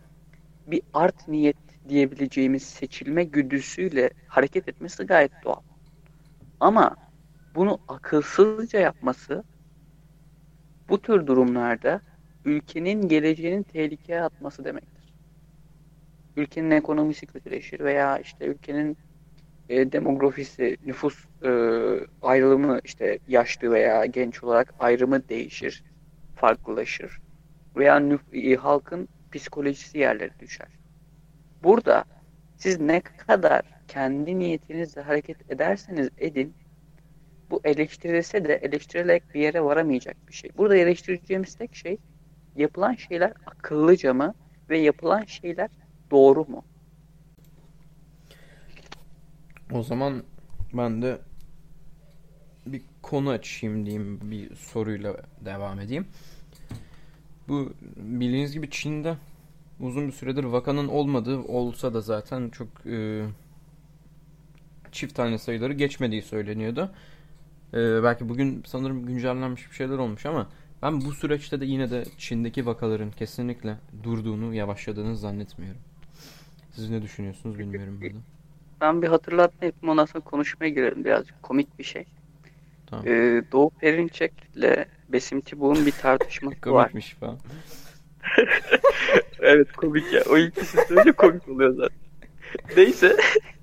bir 0.67 0.81
art 0.93 1.27
niyet 1.27 1.57
diyebileceğimiz 1.89 2.63
seçilme 2.63 3.23
güdüsüyle 3.23 4.09
hareket 4.27 4.67
etmesi 4.67 5.03
gayet 5.03 5.31
doğal. 5.43 5.61
Ama 6.59 6.95
bunu 7.55 7.79
akılsızca 7.87 8.79
yapması 8.79 9.43
bu 10.89 11.01
tür 11.01 11.27
durumlarda 11.27 12.01
ülkenin 12.45 13.07
geleceğinin 13.07 13.63
tehlikeye 13.63 14.21
atması 14.21 14.65
demektir. 14.65 15.13
Ülkenin 16.37 16.71
ekonomisi 16.71 17.25
kötüleşir 17.25 17.79
veya 17.79 18.17
işte 18.17 18.45
ülkenin 18.45 18.97
e, 19.69 19.91
demografisi, 19.91 20.77
nüfus 20.85 21.25
e, 21.43 21.49
ayrılımı 22.21 22.79
işte 22.83 23.19
yaşlı 23.27 23.71
veya 23.71 24.05
genç 24.05 24.43
olarak 24.43 24.73
ayrımı 24.79 25.29
değişir, 25.29 25.83
farklılaşır 26.35 27.19
veya 27.75 27.97
nüf- 27.97 28.53
e, 28.53 28.55
halkın 28.55 29.07
psikolojisi 29.31 29.97
yerlere 29.97 30.31
düşer. 30.39 30.67
Burada 31.63 32.05
siz 32.57 32.79
ne 32.79 33.01
kadar 33.01 33.61
kendi 33.87 34.39
niyetinizle 34.39 35.01
hareket 35.01 35.51
ederseniz 35.51 36.09
edin 36.17 36.55
bu 37.49 37.61
eleştirilse 37.63 38.45
de 38.45 38.53
eleştirilerek 38.53 39.33
bir 39.33 39.41
yere 39.41 39.63
varamayacak 39.63 40.27
bir 40.27 40.33
şey. 40.33 40.51
Burada 40.57 40.75
eleştireceğimiz 40.75 41.55
tek 41.55 41.75
şey 41.75 41.97
yapılan 42.55 42.93
şeyler 42.93 43.33
akıllıca 43.45 44.13
mı 44.13 44.33
ve 44.69 44.77
yapılan 44.77 45.25
şeyler 45.25 45.69
doğru 46.11 46.45
mu? 46.45 46.65
O 49.71 49.83
zaman 49.83 50.23
ben 50.73 51.01
de 51.01 51.17
bir 52.65 52.81
konu 53.01 53.29
açayım 53.29 53.85
diyeyim 53.85 54.19
bir 54.31 54.55
soruyla 54.55 55.17
devam 55.45 55.79
edeyim. 55.79 56.07
Bu 57.47 57.73
bildiğiniz 57.97 58.53
gibi 58.53 58.69
Çin'de 58.69 59.17
uzun 59.79 60.07
bir 60.07 60.11
süredir 60.11 60.43
vakanın 60.43 60.87
olmadığı 60.87 61.39
olsa 61.39 61.93
da 61.93 62.01
zaten 62.01 62.49
çok 62.49 62.67
e, 62.85 63.25
çift 64.91 65.15
tane 65.15 65.37
sayıları 65.37 65.73
geçmediği 65.73 66.21
söyleniyordu. 66.21 66.91
E, 67.73 68.03
belki 68.03 68.29
bugün 68.29 68.63
sanırım 68.65 69.05
güncellenmiş 69.05 69.71
bir 69.71 69.75
şeyler 69.75 69.97
olmuş 69.97 70.25
ama 70.25 70.49
ben 70.81 71.01
bu 71.01 71.13
süreçte 71.13 71.61
de 71.61 71.65
yine 71.65 71.91
de 71.91 72.03
Çin'deki 72.17 72.65
vakaların 72.65 73.11
kesinlikle 73.11 73.77
durduğunu, 74.03 74.53
yavaşladığını 74.53 75.17
zannetmiyorum. 75.17 75.81
Siz 76.71 76.89
ne 76.89 77.01
düşünüyorsunuz 77.01 77.59
bilmiyorum 77.59 77.99
burada. 78.01 78.17
Ben 78.81 79.01
bir 79.01 79.07
hatırlatma 79.07 79.65
yapayım 79.65 79.89
ondan 79.89 80.05
sonra 80.05 80.23
konuşmaya 80.23 80.69
girelim. 80.69 81.05
Birazcık 81.05 81.43
komik 81.43 81.79
bir 81.79 81.83
şey. 81.83 82.05
Tamam. 82.85 83.07
Ee, 83.07 83.43
Doğu 83.51 83.69
Perinçek'le 83.69 84.87
Besim 85.09 85.41
Tibu'nun 85.41 85.85
bir 85.85 85.91
tartışması 85.91 86.55
var. 86.65 86.91
Komikmiş 86.91 87.13
falan. 87.13 87.39
Evet 89.39 89.71
komik 89.71 90.13
ya. 90.13 90.23
O 90.29 90.37
ikisi 90.37 90.77
söyleyince 90.87 91.11
komik 91.11 91.49
oluyor 91.49 91.75
zaten. 91.75 91.97
Neyse. 92.77 93.17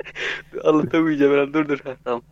Anlatamayacağım 0.65 1.33
ben. 1.37 1.55
Dur 1.55 1.69
dur. 1.69 1.79
Ha, 1.85 1.97
tamam. 2.05 2.23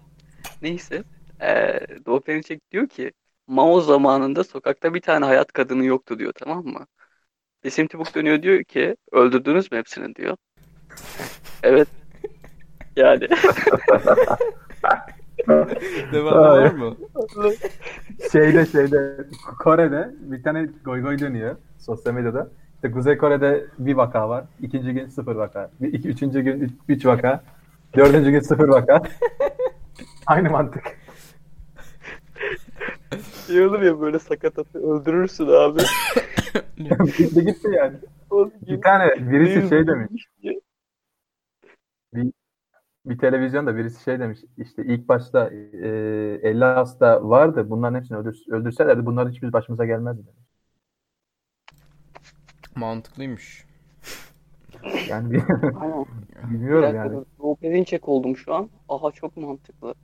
Neyse. 0.62 1.04
Ee, 1.42 1.80
Doğu 2.06 2.20
Perinçek 2.20 2.70
diyor 2.70 2.88
ki 2.88 3.12
Mao 3.46 3.80
zamanında 3.80 4.44
sokakta 4.44 4.94
bir 4.94 5.00
tane 5.00 5.24
hayat 5.24 5.52
kadını 5.52 5.84
yoktu 5.84 6.18
diyor 6.18 6.32
tamam 6.32 6.64
mı? 6.66 6.86
Besim 7.64 7.86
Tibuk 7.86 8.14
dönüyor 8.14 8.42
diyor 8.42 8.64
ki 8.64 8.96
öldürdünüz 9.12 9.72
mü 9.72 9.78
hepsini 9.78 10.14
diyor. 10.14 10.36
Evet. 11.62 11.88
Yani. 12.96 13.28
Devamı 16.12 16.40
var 16.40 16.70
mı? 16.70 16.96
Şeyde 18.32 18.66
şeyde 18.66 19.16
Kore'de 19.58 20.10
bir 20.18 20.42
tane 20.42 20.68
goy 20.84 21.02
goy 21.02 21.18
dönüyor 21.18 21.56
sosyal 21.78 22.14
medyada. 22.14 22.50
İşte 22.74 22.90
Kuzey 22.90 23.18
Kore'de 23.18 23.66
bir 23.78 23.94
vaka 23.94 24.28
var. 24.28 24.44
ikinci 24.60 24.92
gün 24.92 25.06
sıfır 25.08 25.36
vaka. 25.36 25.70
Bir, 25.80 25.92
iki, 25.92 26.08
üçüncü 26.08 26.40
gün 26.40 26.60
üç, 26.60 26.70
üç 26.88 27.06
vaka. 27.06 27.42
Dördüncü 27.96 28.30
gün 28.30 28.40
sıfır 28.40 28.68
vaka. 28.68 29.02
Aynı 30.26 30.50
mantık. 30.50 30.82
Şey 33.46 33.66
olur 33.66 33.82
ya 33.82 34.00
böyle 34.00 34.18
sakatatı 34.18 34.78
öldürürsün 34.78 35.46
abi. 35.46 35.80
gitti 37.16 37.44
gitti 37.44 37.68
yani. 37.76 37.96
Bir 38.68 38.80
tane 38.80 39.30
birisi 39.30 39.68
şey 39.68 39.80
mi? 39.80 39.86
demiş. 39.86 40.26
Bir 43.06 43.18
televizyonda 43.18 43.76
birisi 43.76 44.02
şey 44.02 44.20
demiş. 44.20 44.40
İşte 44.56 44.84
ilk 44.84 45.08
başta 45.08 45.50
e, 45.50 45.88
50 46.42 46.64
hasta 46.64 47.28
vardı. 47.28 47.70
Bunların 47.70 47.98
hepsini 47.98 48.18
öldür, 48.18 48.36
öldürselerdi 48.50 49.06
bunların 49.06 49.30
hiçbir 49.30 49.52
başımıza 49.52 49.86
gelmezdi. 49.86 50.26
demiş. 50.26 50.48
Mantıklıymış. 52.76 53.66
Yani 55.10 55.30
bir- 55.30 55.42
Aynen. 55.80 56.06
Bilmiyorum 56.50 56.82
dakika 56.82 56.98
yani. 56.98 57.24
Doğu 57.38 57.56
Perinçek 57.56 58.08
oldum 58.08 58.36
şu 58.36 58.54
an. 58.54 58.70
Aha 58.88 59.10
çok 59.12 59.36
mantıklı. 59.36 59.94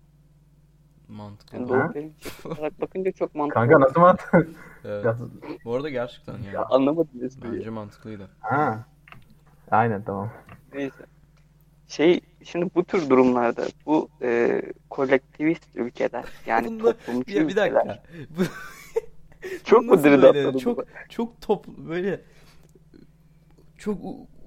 Mantıklı. 1.08 1.56
Yani? 1.56 1.68
Doğu 1.68 1.92
Perinçek 1.92 2.46
olarak 2.46 2.80
bakınca 2.80 3.12
çok 3.12 3.34
mantıklı. 3.34 3.60
Kanka 3.60 3.80
nasıl 3.80 4.00
mantık? 4.00 4.48
Evet. 4.86 5.04
Ya- 5.04 5.16
Bu 5.64 5.74
arada 5.74 5.88
gerçekten 5.90 6.38
yani. 6.38 6.56
Anlamadım 6.58 7.24
espriyi. 7.24 7.54
Bence 7.58 7.70
mantıklıydı. 7.70 8.28
Ha. 8.40 8.84
Aynen 9.70 10.02
tamam. 10.04 10.30
Neyse. 10.74 11.04
Şey 11.88 12.20
şimdi 12.44 12.70
bu 12.74 12.84
tür 12.84 13.10
durumlarda 13.10 13.64
bu 13.86 14.08
e, 14.22 14.62
kolektivist 14.90 15.68
ülkeler 15.76 16.24
yani 16.46 16.66
Bunda- 16.66 16.92
toplumcu 16.92 17.34
Ya 17.34 17.40
bir 17.48 17.52
ülkeler 17.52 17.74
dakika. 17.74 18.02
Bu- 18.38 18.42
çok 19.64 19.84
mu 19.84 20.02
Çok 20.60 20.84
çok 21.08 21.40
top 21.40 21.66
böyle 21.68 22.20
çok 23.78 23.98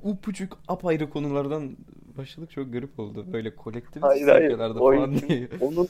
upucuk 0.03 0.59
apayrı 0.67 1.09
konulardan 1.09 1.77
başladık 2.17 2.51
çok 2.51 2.73
garip 2.73 2.99
oldu. 2.99 3.25
Böyle 3.33 3.55
kolektif 3.55 4.03
Hayır 4.03 4.27
hayır. 4.27 4.45
ülkelerde 4.45 4.79
O 4.79 4.93
falan 4.93 5.13
diye. 5.17 5.49
onun 5.61 5.87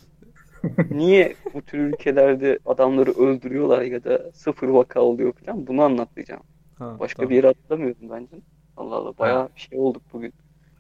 niye 0.92 1.36
bu 1.54 1.62
tür 1.62 1.80
ülkelerde 1.80 2.60
adamları 2.66 3.12
öldürüyorlar 3.12 3.82
ya 3.82 4.04
da 4.04 4.32
sıfır 4.32 4.68
vaka 4.68 5.02
oluyor 5.02 5.34
falan 5.34 5.68
bunu 5.68 5.82
anlatacağım. 5.82 6.44
Ha, 6.76 6.98
Başka 7.00 7.18
tamam. 7.18 7.30
bir 7.30 7.36
yere 7.36 7.48
atlamıyorum 7.48 8.10
bence. 8.10 8.36
Allah 8.78 8.96
Allah 8.96 9.18
bayağı 9.18 9.50
şey 9.56 9.80
olduk 9.80 10.02
bugün. 10.14 10.34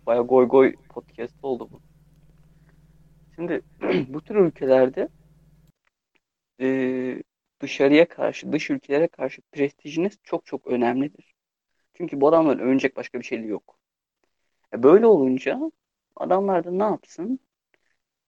Bayağı 0.07 0.27
goy 0.27 0.47
goy 0.47 0.75
podcast 0.89 1.35
oldu 1.43 1.69
bu. 1.71 1.81
Şimdi 3.35 3.61
bu 4.07 4.21
tür 4.21 4.35
ülkelerde 4.35 5.09
eee, 6.59 7.23
dışarıya 7.61 8.07
karşı, 8.07 8.51
dış 8.51 8.69
ülkelere 8.69 9.07
karşı 9.07 9.41
prestijiniz 9.51 10.17
çok 10.23 10.45
çok 10.45 10.67
önemlidir. 10.67 11.35
Çünkü 11.93 12.21
bu 12.21 12.27
adamların 12.27 12.59
övünecek 12.59 12.97
başka 12.97 13.19
bir 13.19 13.25
şeyleri 13.25 13.47
yok. 13.47 13.79
E, 14.73 14.83
Böyle 14.83 15.07
olunca 15.07 15.71
adamlar 16.15 16.63
da 16.65 16.71
ne 16.71 16.83
yapsın? 16.83 17.39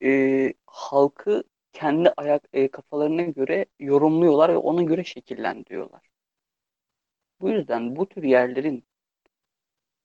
Eee, 0.02 0.54
halkı 0.68 1.44
kendi 1.74 2.14
ayak 2.18 2.44
e, 2.54 2.68
kafalarına 2.72 3.24
göre 3.24 3.68
yorumluyorlar 3.80 4.50
ve 4.54 4.58
ona 4.58 4.84
göre 4.84 5.04
şekillendiriyorlar. 5.04 6.10
Bu 7.42 7.50
yüzden 7.50 7.96
bu 7.96 8.10
tür 8.10 8.24
yerlerin 8.24 8.84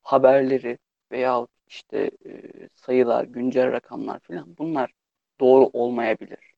haberleri 0.02 0.78
veya 1.12 1.46
işte 1.66 2.10
e, 2.26 2.42
sayılar, 2.74 3.24
güncel 3.24 3.72
rakamlar 3.72 4.20
falan 4.20 4.56
bunlar 4.58 4.92
doğru 5.40 5.70
olmayabilir. 5.72 6.54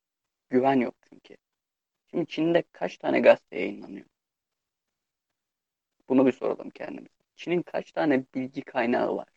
Güven 0.50 0.80
yok 0.80 0.94
çünkü. 1.10 1.36
Şimdi 2.10 2.26
Çin'de 2.26 2.64
kaç 2.72 2.98
tane 2.98 3.20
gazete 3.20 3.58
yayınlanıyor? 3.60 4.06
Bunu 6.08 6.26
bir 6.26 6.32
soralım 6.32 6.70
kendimize. 6.70 7.14
Çin'in 7.36 7.62
kaç 7.62 7.92
tane 7.92 8.24
bilgi 8.34 8.62
kaynağı 8.62 9.16
var? 9.16 9.28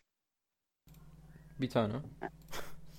Bir 1.59 1.69
tane. 1.69 1.93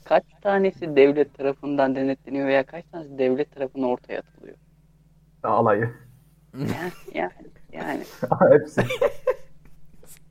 Kaç 0.05 0.25
tanesi 0.43 0.97
devlet 0.97 1.35
tarafından 1.35 1.95
denetleniyor 1.97 2.47
veya 2.49 2.67
kaç 2.67 2.85
tanesi 2.93 3.19
devlet 3.19 3.53
tarafından 3.53 3.89
ortaya 3.89 4.19
atılıyor? 4.19 4.57
Alayı. 5.43 5.95
Yani 6.55 6.93
yani 7.15 7.33
yani 7.73 8.05
Hepsi. 8.51 8.83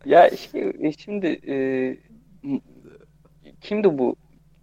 Ya 0.06 0.30
şey, 0.30 0.73
e, 0.80 0.91
şimdi 0.91 1.28
e, 1.28 1.56
kimdi 3.62 3.97
bu 3.97 4.15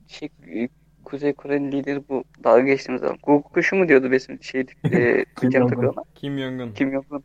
şey 0.06 0.28
e, 0.48 0.68
Kuzey 1.04 1.34
Kore'nin 1.34 1.72
lideri 1.72 2.08
bu 2.08 2.24
dalga 2.44 2.62
geçtiğimiz 2.62 3.00
zaman 3.02 3.18
Guguk 3.22 3.52
kuşu 3.52 3.76
mu 3.76 3.88
diyordu 3.88 4.10
benim 4.12 4.42
şey 4.42 4.66
e, 4.92 5.24
Kim 5.36 5.52
Jong-un. 5.54 5.92
Kim 6.14 6.38
Jong-un. 6.38 6.72
Kim 6.74 6.92
Jong-un. 6.92 7.24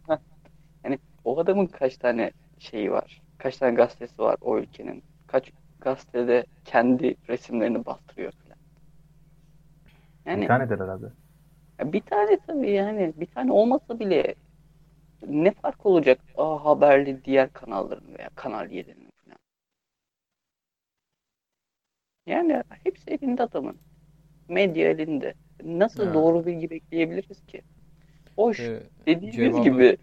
Yani 0.86 1.00
o 1.24 1.40
adamın 1.40 1.68
kaç 1.68 1.98
tane 1.98 2.32
şeyi 2.60 2.92
var? 2.92 3.22
Kaç 3.38 3.58
tane 3.58 3.76
gazetesi 3.76 4.22
var 4.22 4.38
o 4.42 4.60
ülkenin? 4.60 5.04
Kaç 5.28 5.52
gazetede 5.80 6.46
kendi 6.66 7.16
resimlerini 7.30 7.86
bastırıyor 7.86 8.34
falan? 8.44 8.58
Yani 10.26 10.42
Bir 10.42 10.46
tanedir 10.46 10.80
herhalde. 10.80 11.14
ya 11.80 11.94
bir 11.94 12.02
tane 12.02 12.40
tabii 12.48 12.72
yani 12.72 13.14
bir 13.16 13.26
tane 13.26 13.52
olmasa 13.52 14.00
bile 14.00 14.36
ne 15.24 15.54
fark 15.54 15.88
olacak? 15.88 16.22
A 16.36 16.66
Haber'li 16.66 17.26
diğer 17.26 17.50
kanalların 17.54 18.18
veya 18.20 18.30
Kanal 18.36 18.72
7'nin 18.72 19.12
falan. 19.26 19.40
Yani 22.28 22.64
hepsi 22.84 23.12
elinde 23.12 23.44
adamın. 23.44 23.80
Medya 24.50 24.90
elinde. 24.90 25.34
Nasıl 25.64 26.08
Ha. 26.08 26.14
doğru 26.14 26.46
bilgi 26.46 26.70
bekleyebiliriz 26.70 27.42
ki? 27.48 27.62
Hoş 28.36 28.60
Ee, 28.60 28.84
dediğimiz 29.06 29.36
cevabı 29.36 29.64
gibi 29.64 29.98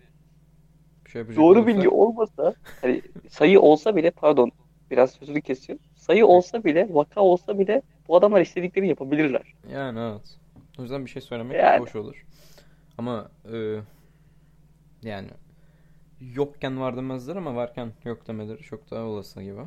şey 1.12 1.36
doğru 1.36 1.58
olursak- 1.58 1.66
bilgi 1.66 1.88
olmasa 1.88 2.54
hani 2.80 3.02
sayı 3.28 3.60
olsa 3.60 3.96
bile 3.96 4.10
pardon 4.10 4.52
biraz 4.90 5.10
sözünü 5.10 5.40
kesiyorum. 5.42 5.84
Sayı 5.96 6.26
olsa 6.26 6.64
bile 6.64 6.86
vaka 6.90 7.20
olsa 7.20 7.58
bile 7.58 7.82
bu 8.08 8.16
adamlar 8.16 8.40
istediklerini 8.40 8.88
yapabilirler. 8.88 9.54
Yani 9.72 10.00
evet. 10.00 10.38
O 10.78 10.82
yüzden 10.82 11.04
bir 11.04 11.10
şey 11.10 11.22
söylemek 11.22 11.56
Yani. 11.56 11.80
hoş 11.80 11.96
olur. 11.96 12.26
Ama 12.98 13.28
e, 13.52 13.78
yani 15.02 15.28
yokken 16.20 16.80
var 16.80 16.96
demezler 16.96 17.36
ama 17.36 17.54
varken 17.56 17.92
yok 18.04 18.28
demeleri 18.28 18.62
çok 18.62 18.90
daha 18.90 19.04
olası 19.04 19.42
gibi. 19.42 19.60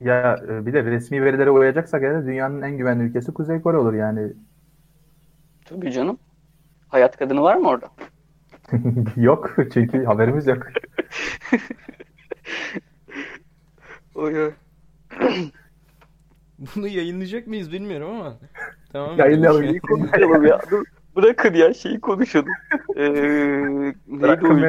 Ya 0.00 0.36
e, 0.48 0.66
bir 0.66 0.72
de 0.72 0.84
resmi 0.84 1.24
verilere 1.24 1.50
uyacaksak 1.50 2.02
eğer 2.02 2.26
dünyanın 2.26 2.62
en 2.62 2.76
güvenli 2.78 3.04
ülkesi 3.04 3.34
Kuzey 3.34 3.60
Kore 3.62 3.76
olur 3.76 3.92
yani. 3.94 4.32
Tabii 5.64 5.92
canım. 5.92 6.18
Hayat 6.88 7.16
kadını 7.16 7.42
var 7.42 7.56
mı 7.56 7.68
orada? 7.68 7.90
Yok 9.16 9.56
çünkü 9.74 10.04
haberimiz 10.04 10.46
yok. 10.46 10.66
Oy 14.14 14.42
oy. 14.42 14.52
Bunu 16.58 16.88
yayınlayacak 16.88 17.46
mıyız 17.46 17.72
bilmiyorum 17.72 18.10
ama. 18.10 18.38
Tamam. 18.92 19.18
Yayınlayalım. 19.18 19.64
Şeyi 19.64 19.80
konuşalım 19.80 20.46
ya. 20.46 20.60
Dur, 20.70 20.84
bırakın 21.16 21.54
ya 21.54 21.74
şeyi 21.74 22.00
konuşalım. 22.00 22.48
Ee, 22.96 23.12
neydi 23.12 23.96
Bırakın 24.06 24.62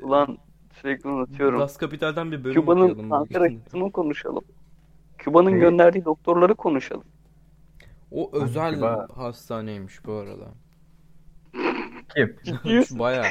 o? 0.00 0.06
Ulan 0.06 0.38
sürekli 0.72 1.08
unutuyorum. 1.08 1.60
Das 1.60 1.76
Kapital'den 1.76 2.32
bir 2.32 2.44
bölüm 2.44 2.60
Küba'nın 2.60 2.90
bugün. 2.90 3.40
acısını 3.40 3.92
konuşalım. 3.92 4.44
Küba'nın 5.22 5.52
Ne? 5.52 5.58
gönderdiği 5.58 6.04
doktorları 6.04 6.54
konuşalım. 6.54 7.04
O 8.10 8.30
özel 8.32 8.74
Küba. 8.74 9.08
hastaneymiş 9.14 10.04
bu 10.06 10.12
arada. 10.12 10.48
Kim? 12.14 12.36
Bayağı. 12.98 13.24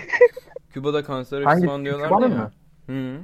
Küba'da 0.69 1.03
kanser 1.03 1.41
Hangi- 1.41 1.65
falan 1.65 1.85
diyorlardı 1.85 2.15
Küba'nın 2.15 2.35
ya. 2.35 2.41
mı? 2.41 2.51
Hı. 2.87 3.21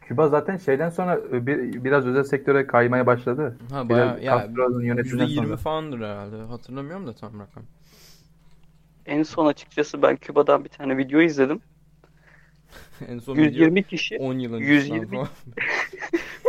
Küba 0.00 0.28
zaten 0.28 0.56
şeyden 0.56 0.90
sonra 0.90 1.20
e, 1.32 1.46
bir, 1.46 1.84
biraz 1.84 2.06
özel 2.06 2.24
sektöre 2.24 2.66
kaymaya 2.66 3.06
başladı. 3.06 3.56
Ha 3.70 3.88
Biraz 3.88 3.88
bayağı 3.88 4.22
ya 4.22 4.32
Castro'nun 4.38 4.82
yönetiminden 4.82 5.26
%20 5.26 5.34
sonra. 5.44 5.56
falandır 5.56 5.98
herhalde. 6.00 6.36
Hatırlamıyorum 6.36 7.06
da 7.06 7.12
tam 7.14 7.40
rakam. 7.40 7.62
En 9.06 9.22
son 9.22 9.46
açıkçası 9.46 10.02
ben 10.02 10.16
Küba'dan 10.16 10.64
bir 10.64 10.68
tane 10.68 10.96
video 10.96 11.20
izledim. 11.20 11.60
En 13.08 13.18
son 13.18 13.32
video 13.36 13.44
120 13.44 13.82
kişi 13.82 14.16
10 14.18 14.38
yıl 14.38 14.52
öncesinden 14.54 14.94
120 14.96 15.16
falan. 15.16 15.28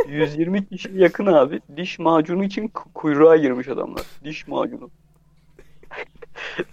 120 0.08 0.70
kişi 0.70 0.92
yakın 0.94 1.26
abi. 1.26 1.62
Diş 1.78 2.00
macunu 2.00 2.44
için 2.44 2.68
ku- 2.68 2.94
kuyruğa 2.94 3.38
girmiş 3.38 3.68
adamlar. 3.68 4.04
Diş 4.24 4.48
macunu. 4.48 4.90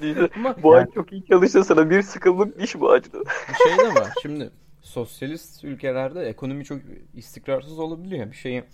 Bu 0.63 0.75
ay 0.75 0.87
çok 0.95 1.13
iyi 1.13 1.25
çalışsa 1.27 1.65
sana 1.65 1.91
bir 1.91 2.03
sıkımlık 2.03 2.61
diş 2.61 2.75
macunu. 2.75 3.25
bir 3.25 3.55
şey 3.71 3.79
de 3.79 3.95
var. 3.95 4.13
Şimdi 4.23 4.51
sosyalist 4.83 5.65
ülkelerde 5.65 6.23
ekonomi 6.23 6.65
çok 6.65 6.81
istikrarsız 7.15 7.79
olabiliyor. 7.79 8.31
Bir 8.31 8.37
şeyi 8.37 8.65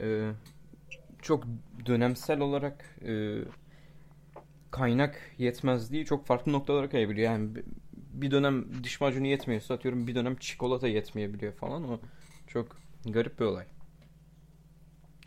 e, 0.00 0.30
çok 1.22 1.44
dönemsel 1.86 2.40
olarak 2.40 2.84
e, 3.08 3.38
kaynak 4.70 5.20
yetmezliği 5.38 6.04
çok 6.04 6.26
farklı 6.26 6.52
noktalara 6.52 6.88
kayabiliyor. 6.90 7.32
Yani 7.32 7.54
bi- 7.54 7.64
bir 7.92 8.30
dönem 8.30 8.84
diş 8.84 9.00
macunu 9.00 9.26
yetmiyorsa 9.26 9.74
atıyorum 9.74 10.06
bir 10.06 10.14
dönem 10.14 10.36
çikolata 10.36 10.88
yetmeyebiliyor 10.88 11.52
falan. 11.52 11.90
O 11.90 12.00
çok 12.46 12.76
garip 13.06 13.40
bir 13.40 13.44
olay. 13.44 13.64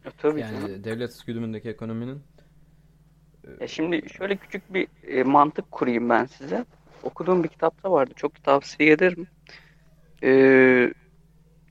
Ya, 0.06 0.12
tabii 0.18 0.44
canım. 0.46 0.70
Yani 0.70 0.84
devlet 0.84 1.26
güdümündeki 1.26 1.70
ekonominin 1.70 2.24
Ya 3.60 3.68
şimdi 3.68 4.10
şöyle 4.10 4.38
küçük 4.38 4.74
bir 4.74 4.88
e, 5.04 5.24
mantık 5.24 5.72
kurayım 5.72 6.10
ben 6.10 6.26
size. 6.26 6.66
Okuduğum 7.04 7.44
bir 7.44 7.50
kitapta 7.50 7.92
vardı. 7.92 8.14
Çok 8.16 8.44
tavsiye 8.44 8.92
ederim. 8.92 9.28
Ee, 10.24 10.94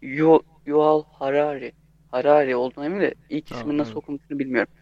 Yu- 0.02 0.44
Yuval 0.66 1.04
Harari. 1.12 1.72
Harari 2.08 2.56
olduğuna 2.56 2.86
eminim 2.86 3.02
de 3.02 3.14
ilk 3.28 3.50
Ha, 3.50 3.52
ismini 3.52 3.78
nasıl 3.78 3.98
evet. 3.98 4.00
okunduğunu 4.00 4.38
bilmiyorum. 4.38 4.72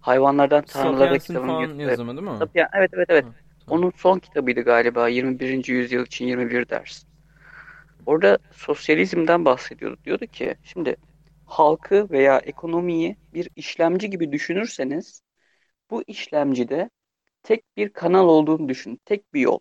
Hayvanlardan 0.00 0.62
Tanrılara 0.66 1.18
kitabının 1.18 1.78
yazımı 1.78 2.16
değil 2.16 2.28
mi? 2.28 2.50
Evet 2.74 2.90
evet 2.94 3.06
evet. 3.10 3.26
Ha, 3.26 3.34
tamam. 3.58 3.80
Onun 3.80 3.92
son 3.96 4.18
kitabıydı 4.18 4.60
galiba 4.60 5.08
21. 5.08 5.72
yüzyıl 5.72 6.06
için 6.06 6.26
21 6.26 6.68
ders. 6.68 7.04
Orada 8.06 8.38
sosyalizmden 8.52 9.44
bahsediyordu. 9.44 9.96
Diyordu 10.04 10.26
ki 10.26 10.56
şimdi 10.62 10.96
halkı 11.50 12.10
veya 12.10 12.38
ekonomiyi 12.38 13.16
bir 13.34 13.48
işlemci 13.56 14.10
gibi 14.10 14.32
düşünürseniz 14.32 15.22
bu 15.90 16.04
işlemcide 16.06 16.90
tek 17.42 17.76
bir 17.78 17.92
kanal 17.92 18.28
olduğunu 18.28 18.68
düşünün. 18.68 19.00
Tek 19.06 19.34
bir 19.34 19.40
yol. 19.40 19.60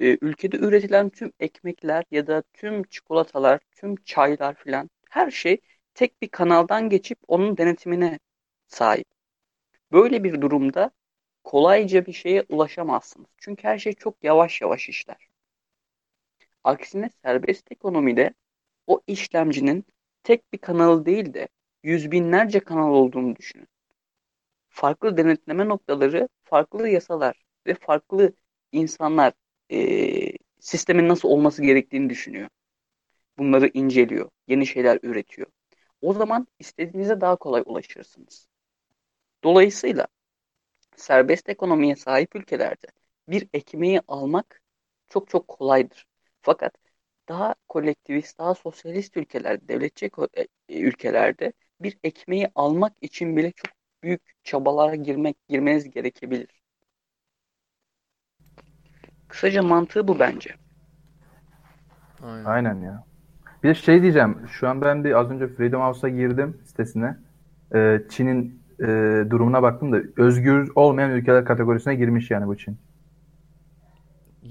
Ee, 0.00 0.18
ülkede 0.20 0.56
üretilen 0.56 1.10
tüm 1.10 1.32
ekmekler 1.40 2.04
ya 2.10 2.26
da 2.26 2.42
tüm 2.52 2.82
çikolatalar, 2.82 3.60
tüm 3.72 3.96
çaylar 3.96 4.54
filan 4.54 4.90
her 5.10 5.30
şey 5.30 5.60
tek 5.94 6.22
bir 6.22 6.28
kanaldan 6.28 6.88
geçip 6.88 7.18
onun 7.28 7.56
denetimine 7.56 8.18
sahip. 8.68 9.08
Böyle 9.92 10.24
bir 10.24 10.40
durumda 10.40 10.90
kolayca 11.44 12.06
bir 12.06 12.12
şeye 12.12 12.44
ulaşamazsınız. 12.48 13.28
Çünkü 13.38 13.64
her 13.64 13.78
şey 13.78 13.92
çok 13.92 14.24
yavaş 14.24 14.60
yavaş 14.62 14.88
işler. 14.88 15.28
Aksine 16.64 17.10
serbest 17.22 17.72
ekonomide 17.72 18.34
o 18.86 19.02
işlemcinin 19.06 19.86
tek 20.24 20.52
bir 20.54 20.58
kanalı 20.58 21.06
değil 21.06 21.34
de 21.34 21.48
yüz 21.84 22.10
binlerce 22.12 22.60
kanal 22.60 22.90
olduğunu 22.94 23.36
düşünün. 23.36 23.68
Farklı 24.68 25.16
denetleme 25.16 25.68
noktaları, 25.68 26.28
farklı 26.44 26.88
yasalar 26.88 27.42
ve 27.66 27.74
farklı 27.74 28.32
insanlar 28.72 29.32
eee, 29.70 30.32
sistemin 30.60 31.08
nasıl 31.08 31.28
olması 31.28 31.62
gerektiğini 31.62 32.10
düşünüyor. 32.10 32.48
Bunları 33.38 33.68
inceliyor, 33.74 34.30
yeni 34.48 34.66
şeyler 34.66 35.00
üretiyor. 35.04 35.48
O 36.02 36.14
zaman 36.14 36.48
istediğinize 36.60 37.22
daha 37.22 37.36
kolay 37.36 37.62
ulaşırsınız. 37.66 38.48
Dolayısıyla 39.44 40.06
serbest 40.96 41.48
ekonomiye 41.48 41.96
sahip 41.96 42.36
ülkelerde 42.36 42.86
bir 43.28 43.48
ekmeği 43.54 44.00
almak 44.08 44.62
çok 45.08 45.28
çok 45.30 45.48
kolaydır. 45.48 46.06
Fakat 46.42 46.74
daha 47.28 47.54
kolektivist, 47.68 48.38
daha 48.38 48.54
sosyalist 48.54 49.16
ülkelerde, 49.16 49.68
devletçi 49.68 50.06
eko- 50.06 50.28
e, 50.68 50.80
ülkelerde 50.80 51.52
bir 51.80 51.98
ekmeği 52.04 52.48
almak 52.54 52.92
için 53.00 53.36
bile 53.36 53.52
çok 53.52 53.70
büyük 54.02 54.22
çabalara 54.44 54.94
girmek 54.94 55.36
girmeniz 55.48 55.90
gerekebilir. 55.90 56.62
Kısaca 59.28 59.62
mantığı 59.62 60.08
bu 60.08 60.18
bence. 60.18 60.54
Aynen. 62.22 62.44
Aynen 62.44 62.80
ya. 62.80 63.04
Bir 63.64 63.68
de 63.68 63.74
şey 63.74 64.02
diyeceğim. 64.02 64.36
Şu 64.48 64.68
an 64.68 64.80
ben 64.82 65.04
bir 65.04 65.20
az 65.20 65.30
önce 65.30 65.48
Freedom 65.48 65.82
House'a 65.82 66.10
girdim 66.10 66.58
sitesine. 66.64 67.16
Ee, 67.74 68.02
Çin'in 68.10 68.60
e, 68.80 68.86
durumuna 69.30 69.62
baktım 69.62 69.92
da 69.92 70.02
özgür 70.16 70.72
olmayan 70.74 71.10
ülkeler 71.10 71.44
kategorisine 71.44 71.94
girmiş 71.94 72.30
yani 72.30 72.46
bu 72.46 72.56
Çin. 72.56 72.78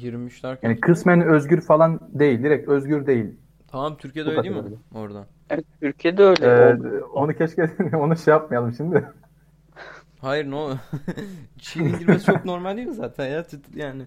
23 0.03 0.43
derken 0.43 0.69
Yani 0.69 0.79
kısmen 0.79 1.21
özgür 1.21 1.61
falan 1.61 1.99
değil. 2.13 2.43
Direkt 2.43 2.67
özgür 2.69 3.07
değil. 3.07 3.39
tamam 3.67 3.97
Türkiye'de 3.97 4.29
öyle 4.29 4.43
değil 4.43 4.55
mi? 4.55 4.61
kategoride. 4.61 4.81
Orada. 4.95 5.27
Evet, 5.49 5.65
Türkiye'de 5.81 6.23
öyle 6.23 6.45
Ee, 6.45 6.75
oldu. 6.75 7.09
onu 7.13 7.33
keşke 7.33 7.71
onu 7.97 8.17
şey 8.17 8.31
yapmayalım 8.31 8.73
şimdi. 8.73 9.09
Hayır 10.21 10.51
no. 10.51 10.69
Çin'in 11.59 11.97
girmesi 11.99 12.25
çok 12.25 12.45
normal 12.45 12.77
değil 12.77 12.87
mi 12.87 12.93
zaten 12.93 13.27
ya? 13.27 13.45
Yani 13.75 14.03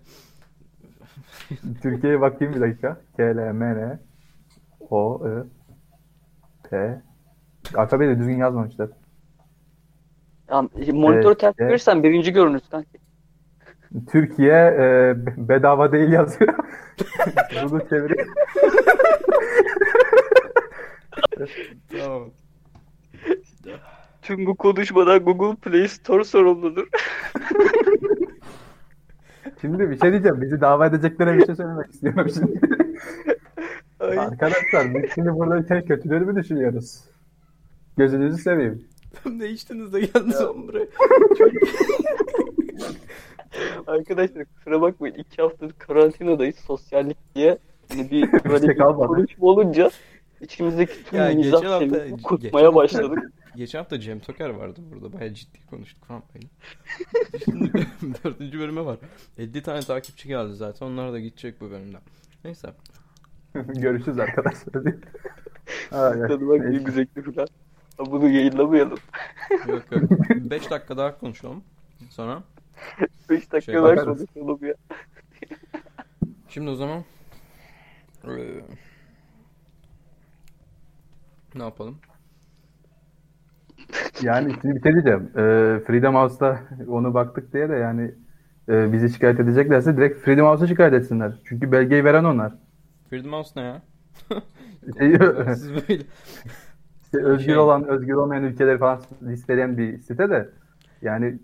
Türkiye'ye 1.82 2.20
bakayım 2.20 2.54
bir 2.54 2.60
dakika. 2.60 3.00
K, 3.16 3.22
L, 3.22 3.52
M, 3.52 3.74
N, 3.76 3.98
O, 4.90 5.22
I, 5.28 5.30
T. 6.70 7.02
Alfabeyi 7.74 8.10
de 8.10 8.18
düzgün 8.18 8.36
yazmamışlar. 8.36 8.90
Ya, 10.50 10.68
monitörü 10.92 11.34
ters 11.38 11.54
evet. 11.58 11.70
verirsen 11.70 12.02
birinci 12.02 12.32
görünüz 12.32 12.68
kanki. 12.68 12.98
Türkiye 14.12 14.54
e, 14.54 15.14
bedava 15.36 15.92
değil 15.92 16.12
yazıyor. 16.12 16.54
Bunu 17.70 17.88
çevireyim. 17.88 18.28
tamam. 21.90 22.30
Tüm 24.22 24.46
bu 24.46 24.56
konuşmadan 24.56 25.18
Google 25.18 25.56
Play 25.56 25.88
Store 25.88 26.24
sorumludur. 26.24 26.86
Şimdi 29.60 29.90
bir 29.90 29.98
şey 29.98 30.10
diyeceğim. 30.12 30.40
Bizi 30.40 30.60
dava 30.60 30.86
edeceklere 30.86 31.38
bir 31.38 31.46
şey 31.46 31.54
söylemek 31.54 31.90
istiyorum 31.90 32.26
şimdi. 32.34 32.60
Ay, 34.00 34.18
Arkadaşlar 34.18 34.94
biz 34.94 35.10
şimdi 35.14 35.28
burada 35.28 35.68
şey 35.68 35.84
kötüleri 35.84 36.24
mi 36.24 36.36
düşünüyoruz? 36.36 37.00
Gözünüzü 37.96 38.42
seveyim. 38.42 38.84
Tam 39.22 39.40
değiştiniz 39.40 39.92
de 39.92 40.00
geldiniz 40.00 40.40
oğlum 40.40 40.68
buraya. 40.68 40.86
Arkadaşlar 43.86 44.44
kusura 44.44 44.80
bakmayın 44.80 45.14
iki 45.14 45.42
haftadır 45.42 45.72
karantinadayız 45.78 46.56
sosyallik 46.56 47.16
diye 47.34 47.58
hani 47.88 48.10
bir 48.10 48.32
böyle 48.44 48.58
şey 48.66 48.68
bir 48.68 48.78
kalmadı. 48.78 49.06
konuşma 49.08 49.46
olunca 49.46 49.90
içimizdeki 50.40 51.04
tüm 51.04 51.18
Ya 51.18 51.34
mizah 51.34 51.64
hafta- 51.64 52.06
hafta- 52.22 52.74
başladık. 52.74 53.18
Geçen 53.56 53.78
hafta 53.78 54.00
Cem 54.00 54.20
Toker 54.20 54.50
vardı 54.50 54.80
burada. 54.92 55.12
Bayağı 55.18 55.34
ciddi 55.34 55.66
konuştuk 55.70 56.04
falan 56.04 56.22
böyle. 56.34 56.46
Şimdi 57.44 57.86
dördüncü 58.24 58.58
bölüme 58.58 58.84
var. 58.84 58.96
50 59.38 59.62
tane 59.62 59.80
takipçi 59.80 60.28
geldi 60.28 60.52
zaten. 60.54 60.86
Onlar 60.86 61.12
da 61.12 61.20
gidecek 61.20 61.60
bu 61.60 61.70
bölümden. 61.70 62.00
Neyse. 62.44 62.68
Görüşürüz 63.54 64.18
arkadaşlar. 64.18 64.72
Tadı 65.90 66.48
bak 66.48 66.60
Neyse. 66.60 66.82
güzeldi 66.84 67.22
falan. 67.34 67.48
Ama 67.98 68.10
Bunu 68.10 68.28
yayınlamayalım. 68.28 68.98
Yok 69.68 69.82
yok. 69.92 70.02
5 70.30 70.70
dakika 70.70 70.96
daha 70.96 71.18
konuşalım. 71.18 71.62
Sonra. 72.10 72.42
5 73.30 73.52
dakika 73.52 73.60
Şey 73.60 73.74
daha 73.74 73.94
konuşalım 73.94 74.58
ya. 74.66 74.74
Şimdi 76.48 76.70
o 76.70 76.74
zaman. 76.74 77.04
eee, 78.24 78.64
ne 81.54 81.62
yapalım? 81.62 81.98
Yani 84.22 84.52
şimdi 84.62 84.74
bir 84.76 84.82
şey 84.82 84.92
diyeceğim. 84.92 85.30
Ee, 85.36 85.80
Freedom 85.86 86.14
House'da 86.14 86.60
onu 86.88 87.14
baktık 87.14 87.52
diye 87.52 87.68
de 87.68 87.74
yani 87.74 88.14
e, 88.68 88.92
bizi 88.92 89.10
şikayet 89.10 89.40
edeceklerse 89.40 89.96
direkt 89.96 90.18
Freedom 90.18 90.46
House'a 90.46 90.66
şikayet 90.66 90.94
etsinler. 90.94 91.32
Çünkü 91.44 91.72
belgeyi 91.72 92.04
veren 92.04 92.24
onlar. 92.24 92.52
Freedom 93.10 93.32
House 93.32 93.60
ne 93.60 93.64
ya? 93.64 93.82
Şey, 94.98 95.18
Siz 95.54 95.72
böyle. 95.74 96.02
işte 97.04 97.24
özgür 97.24 97.44
Şey. 97.44 97.56
olan, 97.58 97.84
özgür 97.88 98.14
olmayan 98.14 98.44
ülkeleri 98.44 98.78
falan 98.78 99.00
listeleyen 99.22 99.78
bir 99.78 99.98
site 99.98 100.30
de 100.30 100.48
yani 101.02 101.38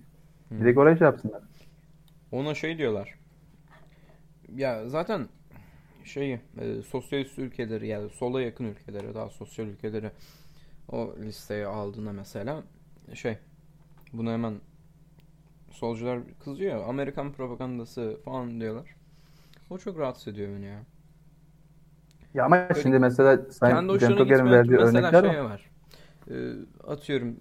direkt 0.61 0.79
oraya 0.79 0.97
şey 0.97 1.05
yapsınlar. 1.05 1.43
Ona 2.33 2.55
şey 2.55 2.79
diyorlar. 2.79 3.19
Ya 4.57 4.89
zaten 4.89 5.29
şey 6.05 6.33
e, 6.35 6.41
sosyalist 6.91 7.39
ülkeleri 7.39 7.89
yani 7.89 8.11
sola 8.11 8.43
yakın 8.43 8.65
ülkeleri 8.65 9.15
daha 9.15 9.31
sosyal 9.31 9.67
ülkeleri 9.69 10.11
o 10.89 11.15
listeye 11.21 11.67
aldığında 11.67 12.13
mesela 12.13 12.65
şey 13.15 13.39
bunu 14.13 14.33
hemen 14.33 14.61
solcular 15.71 16.21
kızıyor. 16.45 16.89
Amerikan 16.89 17.33
propagandası 17.33 18.21
falan 18.25 18.61
diyorlar. 18.61 18.97
O 19.71 19.79
çok 19.79 19.99
rahatsız 19.99 20.29
ediyor 20.29 20.57
beni 20.57 20.67
ya. 20.67 20.85
Ya 22.35 22.45
ama 22.45 22.69
Böyle 22.71 22.83
şimdi 22.83 22.99
mesela 22.99 23.39
Sayın 23.51 23.77
gitmeyen 23.89 24.51
verdiği 24.51 24.77
mesela 24.79 25.11
örnekler 25.11 25.23
şey 25.31 25.45
var. 25.45 25.45
var. 25.45 25.71
Ee, 26.31 26.53
atıyorum 26.89 27.37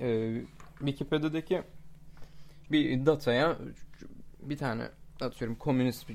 e, 0.00 0.34
Wikipedia'daki 0.78 1.62
bir 2.72 3.06
dataya 3.06 3.58
bir 4.42 4.56
tane 4.56 4.88
atıyorum 5.20 5.56
komünist 5.56 6.10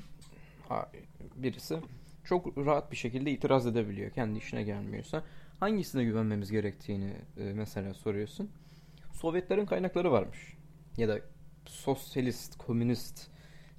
birisi 1.36 1.78
çok 2.24 2.58
rahat 2.58 2.90
bir 2.92 2.96
şekilde 2.96 3.30
itiraz 3.30 3.66
edebiliyor. 3.66 4.10
Kendi 4.10 4.38
işine 4.38 4.62
gelmiyorsa. 4.62 5.24
Hangisine 5.60 6.04
güvenmemiz 6.04 6.50
gerektiğini 6.50 7.12
e, 7.38 7.52
mesela 7.52 7.94
soruyorsun. 7.94 8.50
Sovyetlerin 9.12 9.66
kaynakları 9.66 10.12
varmış. 10.12 10.56
Ya 10.96 11.08
da 11.08 11.20
sosyalist, 11.66 12.58
komünist 12.58 13.30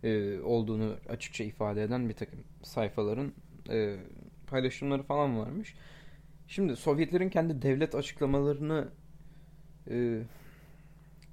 e, 0.03 0.39
olduğunu 0.39 0.95
açıkça 1.09 1.43
ifade 1.43 1.83
eden 1.83 2.09
bir 2.09 2.13
takım 2.13 2.39
sayfaların 2.63 3.33
e, 3.69 3.97
paylaşımları 4.47 5.03
falan 5.03 5.39
varmış. 5.39 5.75
Şimdi 6.47 6.75
Sovyetlerin 6.75 7.29
kendi 7.29 7.61
devlet 7.61 7.95
açıklamalarını 7.95 8.87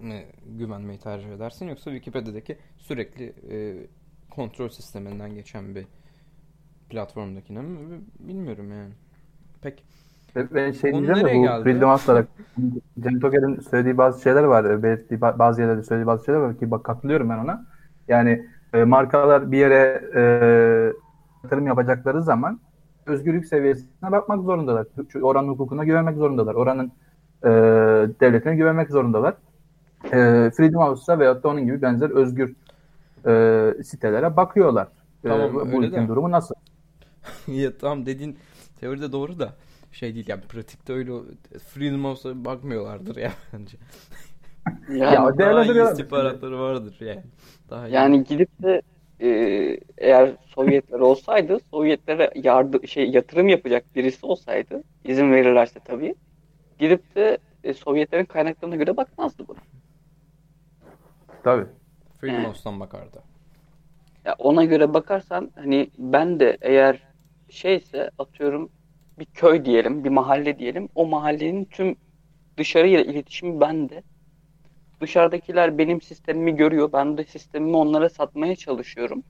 mi 0.02 0.26
güvenmeyi 0.46 0.98
tercih 0.98 1.28
edersin 1.32 1.68
yoksa 1.68 1.90
Wikipedia'daki 1.90 2.58
sürekli 2.78 3.24
e, 3.50 3.86
kontrol 4.30 4.68
sisteminden 4.68 5.34
geçen 5.34 5.74
bir 5.74 5.86
platformdakine 6.90 7.62
mi 7.62 8.00
bilmiyorum 8.18 8.70
yani. 8.70 8.92
Pek 9.62 9.84
ve 10.36 10.72
şey 10.72 10.90
Konu 10.90 11.06
diyeceğim 11.06 11.28
de 11.28 11.34
bu 11.34 11.42
geldi? 11.42 11.64
Freedom 11.64 11.90
House'lara 11.90 12.26
Cem 13.00 13.20
Toker'in 13.20 13.60
söylediği 13.60 13.98
bazı 13.98 14.22
şeyler 14.22 14.44
var. 14.44 14.64
e, 14.64 14.82
Belirttiği 14.82 15.20
ba- 15.20 15.38
bazı 15.38 15.60
yerlerde 15.60 15.82
söylediği 15.82 16.06
bazı 16.06 16.24
şeyler 16.24 16.40
var 16.40 16.58
ki 16.58 16.70
bak 16.70 16.84
katılıyorum 16.84 17.30
ben 17.30 17.38
ona. 17.38 17.66
Yani 18.08 18.46
e, 18.74 18.84
markalar 18.84 19.52
bir 19.52 19.58
yere 19.58 20.02
e, 20.14 20.20
yatırım 21.44 21.66
yapacakları 21.66 22.22
zaman 22.22 22.60
özgürlük 23.06 23.46
seviyesine 23.46 24.12
bakmak 24.12 24.42
zorundalar. 24.42 24.86
Oranın 25.22 25.48
hukukuna 25.48 25.84
güvenmek 25.84 26.16
zorundalar. 26.16 26.54
Oranın 26.54 26.92
e, 27.44 27.48
devletine 28.20 28.56
güvenmek 28.56 28.90
zorundalar. 28.90 29.34
E, 30.04 30.50
Freedom 30.56 30.82
House'a 30.82 31.18
veyahut 31.18 31.44
da 31.44 31.48
onun 31.48 31.66
gibi 31.66 31.82
benzer 31.82 32.10
özgür 32.10 32.54
e, 33.26 33.82
sitelere 33.82 34.36
bakıyorlar. 34.36 34.88
E, 35.24 35.28
Tamam, 35.28 35.54
bu 35.54 35.60
öyle 35.60 35.86
ülkenin 35.86 36.08
durumu 36.08 36.30
nasıl? 36.30 36.54
ya 37.48 37.78
tamam 37.78 38.06
dediğin 38.06 38.38
teoride 38.80 39.12
doğru 39.12 39.38
da 39.38 39.52
şey 39.92 40.14
değil 40.14 40.28
yani 40.28 40.40
pratikte 40.40 40.92
öyle 40.92 41.12
Freedom 41.68 42.04
House'a 42.04 42.44
bakmıyorlardır 42.44 43.16
ya 43.16 43.32
bence. 43.52 43.76
Yani, 44.88 45.14
Ya, 45.14 45.38
Daha 45.38 45.64
iyi 45.64 45.82
istihbaratları 45.82 46.58
vardır 46.60 46.96
yani. 47.00 47.22
Daha 47.70 47.88
iyi. 47.88 47.94
yani 47.94 48.24
gidip 48.24 48.62
de 48.62 48.82
e, 49.20 49.28
eğer 49.98 50.30
Sovyetler 50.46 51.00
olsaydı 51.00 51.58
Sovyetlere 51.70 52.30
yardım 52.34 52.88
şey 52.88 53.10
yatırım 53.10 53.48
yapacak 53.48 53.84
birisi 53.96 54.26
olsaydı 54.26 54.82
izin 55.04 55.32
verirlerse 55.32 55.80
tabii 55.84 56.14
gidip 56.78 57.14
de 57.16 57.38
e, 57.64 57.74
Sovyetlerin 57.74 58.24
kaynaklarına 58.24 58.76
göre 58.76 58.96
bakmazdı 58.96 59.48
buna. 59.48 59.58
Tabii. 61.44 61.66
House'tan 62.46 62.80
bakardı. 62.80 63.22
Ya 64.24 64.34
ona 64.38 64.64
göre 64.64 64.94
bakarsan 64.94 65.52
hani 65.54 65.90
ben 65.98 66.40
de 66.40 66.58
eğer 66.60 67.02
şeyse 67.50 68.10
atıyorum 68.18 68.68
bir 69.18 69.26
köy 69.26 69.64
diyelim, 69.64 70.04
bir 70.04 70.10
mahalle 70.10 70.58
diyelim. 70.58 70.88
O 70.94 71.06
mahallenin 71.06 71.64
tüm 71.64 71.96
dışarıyla 72.58 73.00
iletişimi 73.00 73.60
bende. 73.60 74.02
Dışarıdakiler 75.00 75.78
benim 75.78 76.02
sistemimi 76.02 76.56
görüyor. 76.56 76.92
Ben 76.92 77.18
de 77.18 77.24
sistemimi 77.24 77.76
onlara 77.76 78.08
satmaya 78.08 78.56
çalışıyorum. 78.56 79.24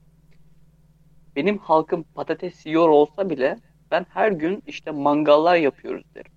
Benim 1.37 1.59
halkım 1.59 2.05
patates 2.15 2.67
yiyor 2.67 2.89
olsa 2.89 3.31
bile 3.31 3.61
ben 3.91 4.07
her 4.09 4.33
gün 4.33 4.63
işte 4.67 4.91
mangallar 4.91 5.57
yapıyoruz 5.57 6.05
derim. 6.17 6.33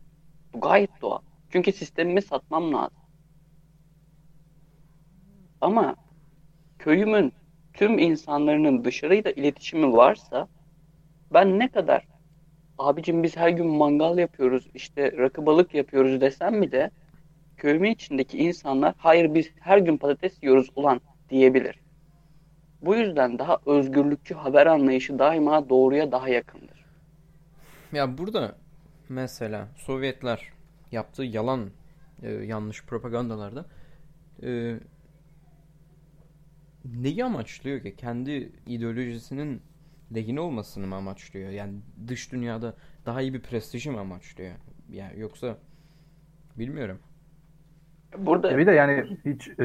Bu 0.54 0.62
gayet 0.62 1.02
doğal. 1.02 1.20
Çünkü 1.50 1.72
sistemimi 1.72 2.22
satmam 2.22 2.74
lazım. 2.74 3.05
Ama 5.66 5.96
köyümün 6.80 7.34
tüm 7.74 8.00
insanların 8.00 8.84
dışarıyla 8.84 9.32
iletişimi 9.32 9.94
varsa 9.94 10.48
ben 11.34 11.60
ne 11.60 11.72
kadar 11.72 12.08
abicim 12.78 13.24
biz 13.24 13.38
her 13.38 13.50
gün 13.50 13.68
mangal 13.68 14.18
yapıyoruz 14.18 14.68
işte 14.74 15.12
rakı 15.18 15.46
balık 15.46 15.74
yapıyoruz 15.74 16.22
desem 16.22 16.62
bile 16.62 16.92
köyümün 17.58 17.92
içindeki 17.92 18.38
insanlar 18.38 18.94
hayır 18.98 19.34
biz 19.34 19.52
her 19.60 19.78
gün 19.78 19.98
patates 19.98 20.44
yiyoruz 20.44 20.70
ulan 20.76 21.02
diyebilir. 21.30 21.80
Bu 22.82 22.96
yüzden 22.96 23.40
daha 23.40 23.58
özgürlükçü 23.66 24.36
haber 24.36 24.68
anlayışı 24.68 25.20
daima 25.20 25.70
doğruya 25.70 26.12
daha 26.12 26.30
yakındır. 26.30 26.86
Ya 27.94 28.18
burada 28.18 28.56
mesela 29.10 29.68
Sovyetler 29.76 30.50
yaptığı 30.92 31.24
yalan 31.24 31.70
e, 32.24 32.32
yanlış 32.32 32.84
propagandalarda 32.84 33.66
e, 34.44 34.80
neyi 36.96 37.26
amaçlıyor 37.26 37.82
ki? 37.82 37.96
Kendi 37.96 38.52
ideolojisinin 38.68 39.62
lehine 40.16 40.40
olmasını 40.40 40.88
mı 40.88 40.96
amaçlıyor? 40.96 41.50
Yani 41.50 41.74
dış 42.08 42.32
dünyada 42.32 42.76
daha 43.06 43.22
iyi 43.22 43.34
bir 43.34 43.42
prestiji 43.42 43.92
mi 43.92 44.00
amaçlıyor? 44.00 44.52
Yani 44.90 45.20
yoksa 45.20 45.58
bilmiyorum. 46.60 47.00
Burada 48.18 48.52
E 48.52 48.58
Bir 48.58 48.68
de 48.68 48.72
yani 48.72 49.18
hiç 49.26 49.48
e, 49.60 49.64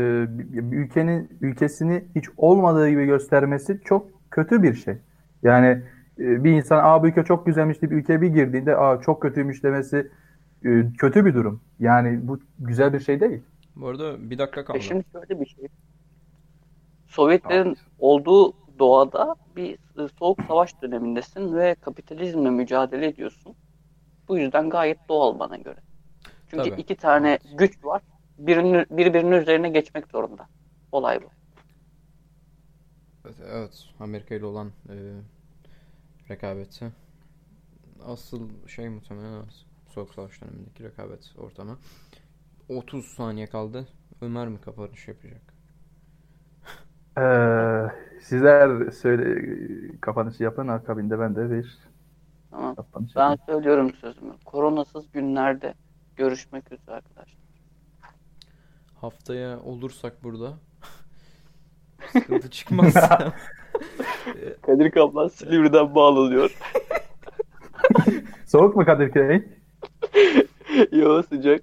ülkenin 0.73 1.39
ülkesini 1.41 2.05
hiç 2.15 2.25
olmadığı 2.37 2.89
gibi 2.91 3.05
göstermesi 3.07 3.81
çok 3.85 4.31
kötü 4.31 4.63
bir 4.63 4.75
şey. 4.75 4.95
Yani 5.43 5.67
e, 6.19 6.45
bir 6.45 6.51
insan 6.53 6.81
aa 6.85 7.03
bu 7.03 7.09
ülke 7.09 7.25
çok 7.25 7.47
güzelmiş 7.47 7.83
deyip 7.83 7.93
ülkeye 7.93 8.21
bir 8.23 8.29
girdiğinde 8.29 8.77
aa 8.77 9.01
çok 9.01 9.23
kötüymüş 9.23 9.63
demesi 9.65 10.11
e, 10.65 10.93
kötü 10.99 11.25
bir 11.27 11.35
durum. 11.35 11.61
Yani 11.81 12.29
bu 12.29 12.41
güzel 12.59 12.93
bir 12.93 13.01
şey 13.01 13.21
değil. 13.21 13.43
Bu 13.77 13.87
arada 13.89 14.31
bir 14.31 14.39
dakika 14.39 14.61
E 14.61 14.65
kaldı. 14.65 14.81
şimdi 14.81 15.05
şöyle 15.13 15.41
bir 15.41 15.47
şey. 15.47 15.69
Sovyetlerin 17.11 17.77
olduğu 17.99 18.53
doğada 18.79 19.37
bir 19.57 19.75
e, 19.75 20.09
soğuk 20.19 20.39
savaş 20.49 20.83
dönemindesin 20.83 21.55
ve 21.55 21.75
kapitalizmle 21.75 22.51
mücadele 22.51 23.07
ediyorsun. 23.07 23.55
Bu 24.29 24.39
yüzden 24.39 24.71
gayet 24.71 25.09
doğal 25.09 25.39
bana 25.39 25.57
göre. 25.57 25.81
Çünkü 26.49 26.71
Tabii. 26.71 26.81
iki 26.81 26.97
tane 26.97 27.39
güç 27.59 27.85
var. 27.85 28.03
Birinin, 28.39 28.87
birbirinin 28.91 29.33
üzerine 29.33 29.69
geçmek 29.69 30.07
zorunda. 30.07 30.49
Olay 30.93 31.23
bu. 31.23 31.27
Evet, 33.25 33.37
evet 33.51 33.85
Amerika 34.01 34.35
ile 34.35 34.45
olan 34.45 34.73
e, 34.89 34.95
rekabeti 36.29 36.93
asıl 38.07 38.49
şey 38.67 38.89
muhtemelen 38.89 39.33
evet, 39.33 39.65
Soğuk 39.89 40.15
Savaş 40.15 40.43
dönemindeki 40.43 40.85
rekabet 40.85 41.33
ortamı 41.39 41.79
30 42.69 43.05
saniye 43.05 43.47
kaldı 43.47 43.89
Ömer 44.21 44.49
mi 44.49 44.61
kapanış 44.61 45.09
yapacak 45.09 45.60
Ee, 47.19 47.87
sizler 48.21 48.91
söyle 48.91 49.43
kapanışı 50.01 50.43
yapın 50.43 50.69
akabinde 50.69 51.19
ben 51.21 51.37
de 51.37 51.51
bir 51.51 51.79
Tamam. 52.51 52.75
kapanış 52.75 53.17
Ben 53.17 53.31
yapayım. 53.31 53.41
söylüyorum 53.47 53.93
sözümü. 54.01 54.33
Koronasız 54.45 55.11
günlerde 55.13 55.75
görüşmek 56.17 56.73
üzere 56.73 56.97
arkadaşlar. 56.97 57.41
haftaya 59.01 59.61
olursak 59.61 60.25
burada 60.25 60.55
sıkıntı 62.13 62.51
çıkmazsa 62.51 63.19
Kadir 64.63 64.91
Kaplan 64.91 65.29
Silivri'den 65.29 65.95
bağlanıyor. 65.95 66.57
Soğuk 68.47 68.77
mu 68.77 68.85
Kadirköy? 68.85 69.43
Yo 70.93 71.23
sıcak. 71.23 71.63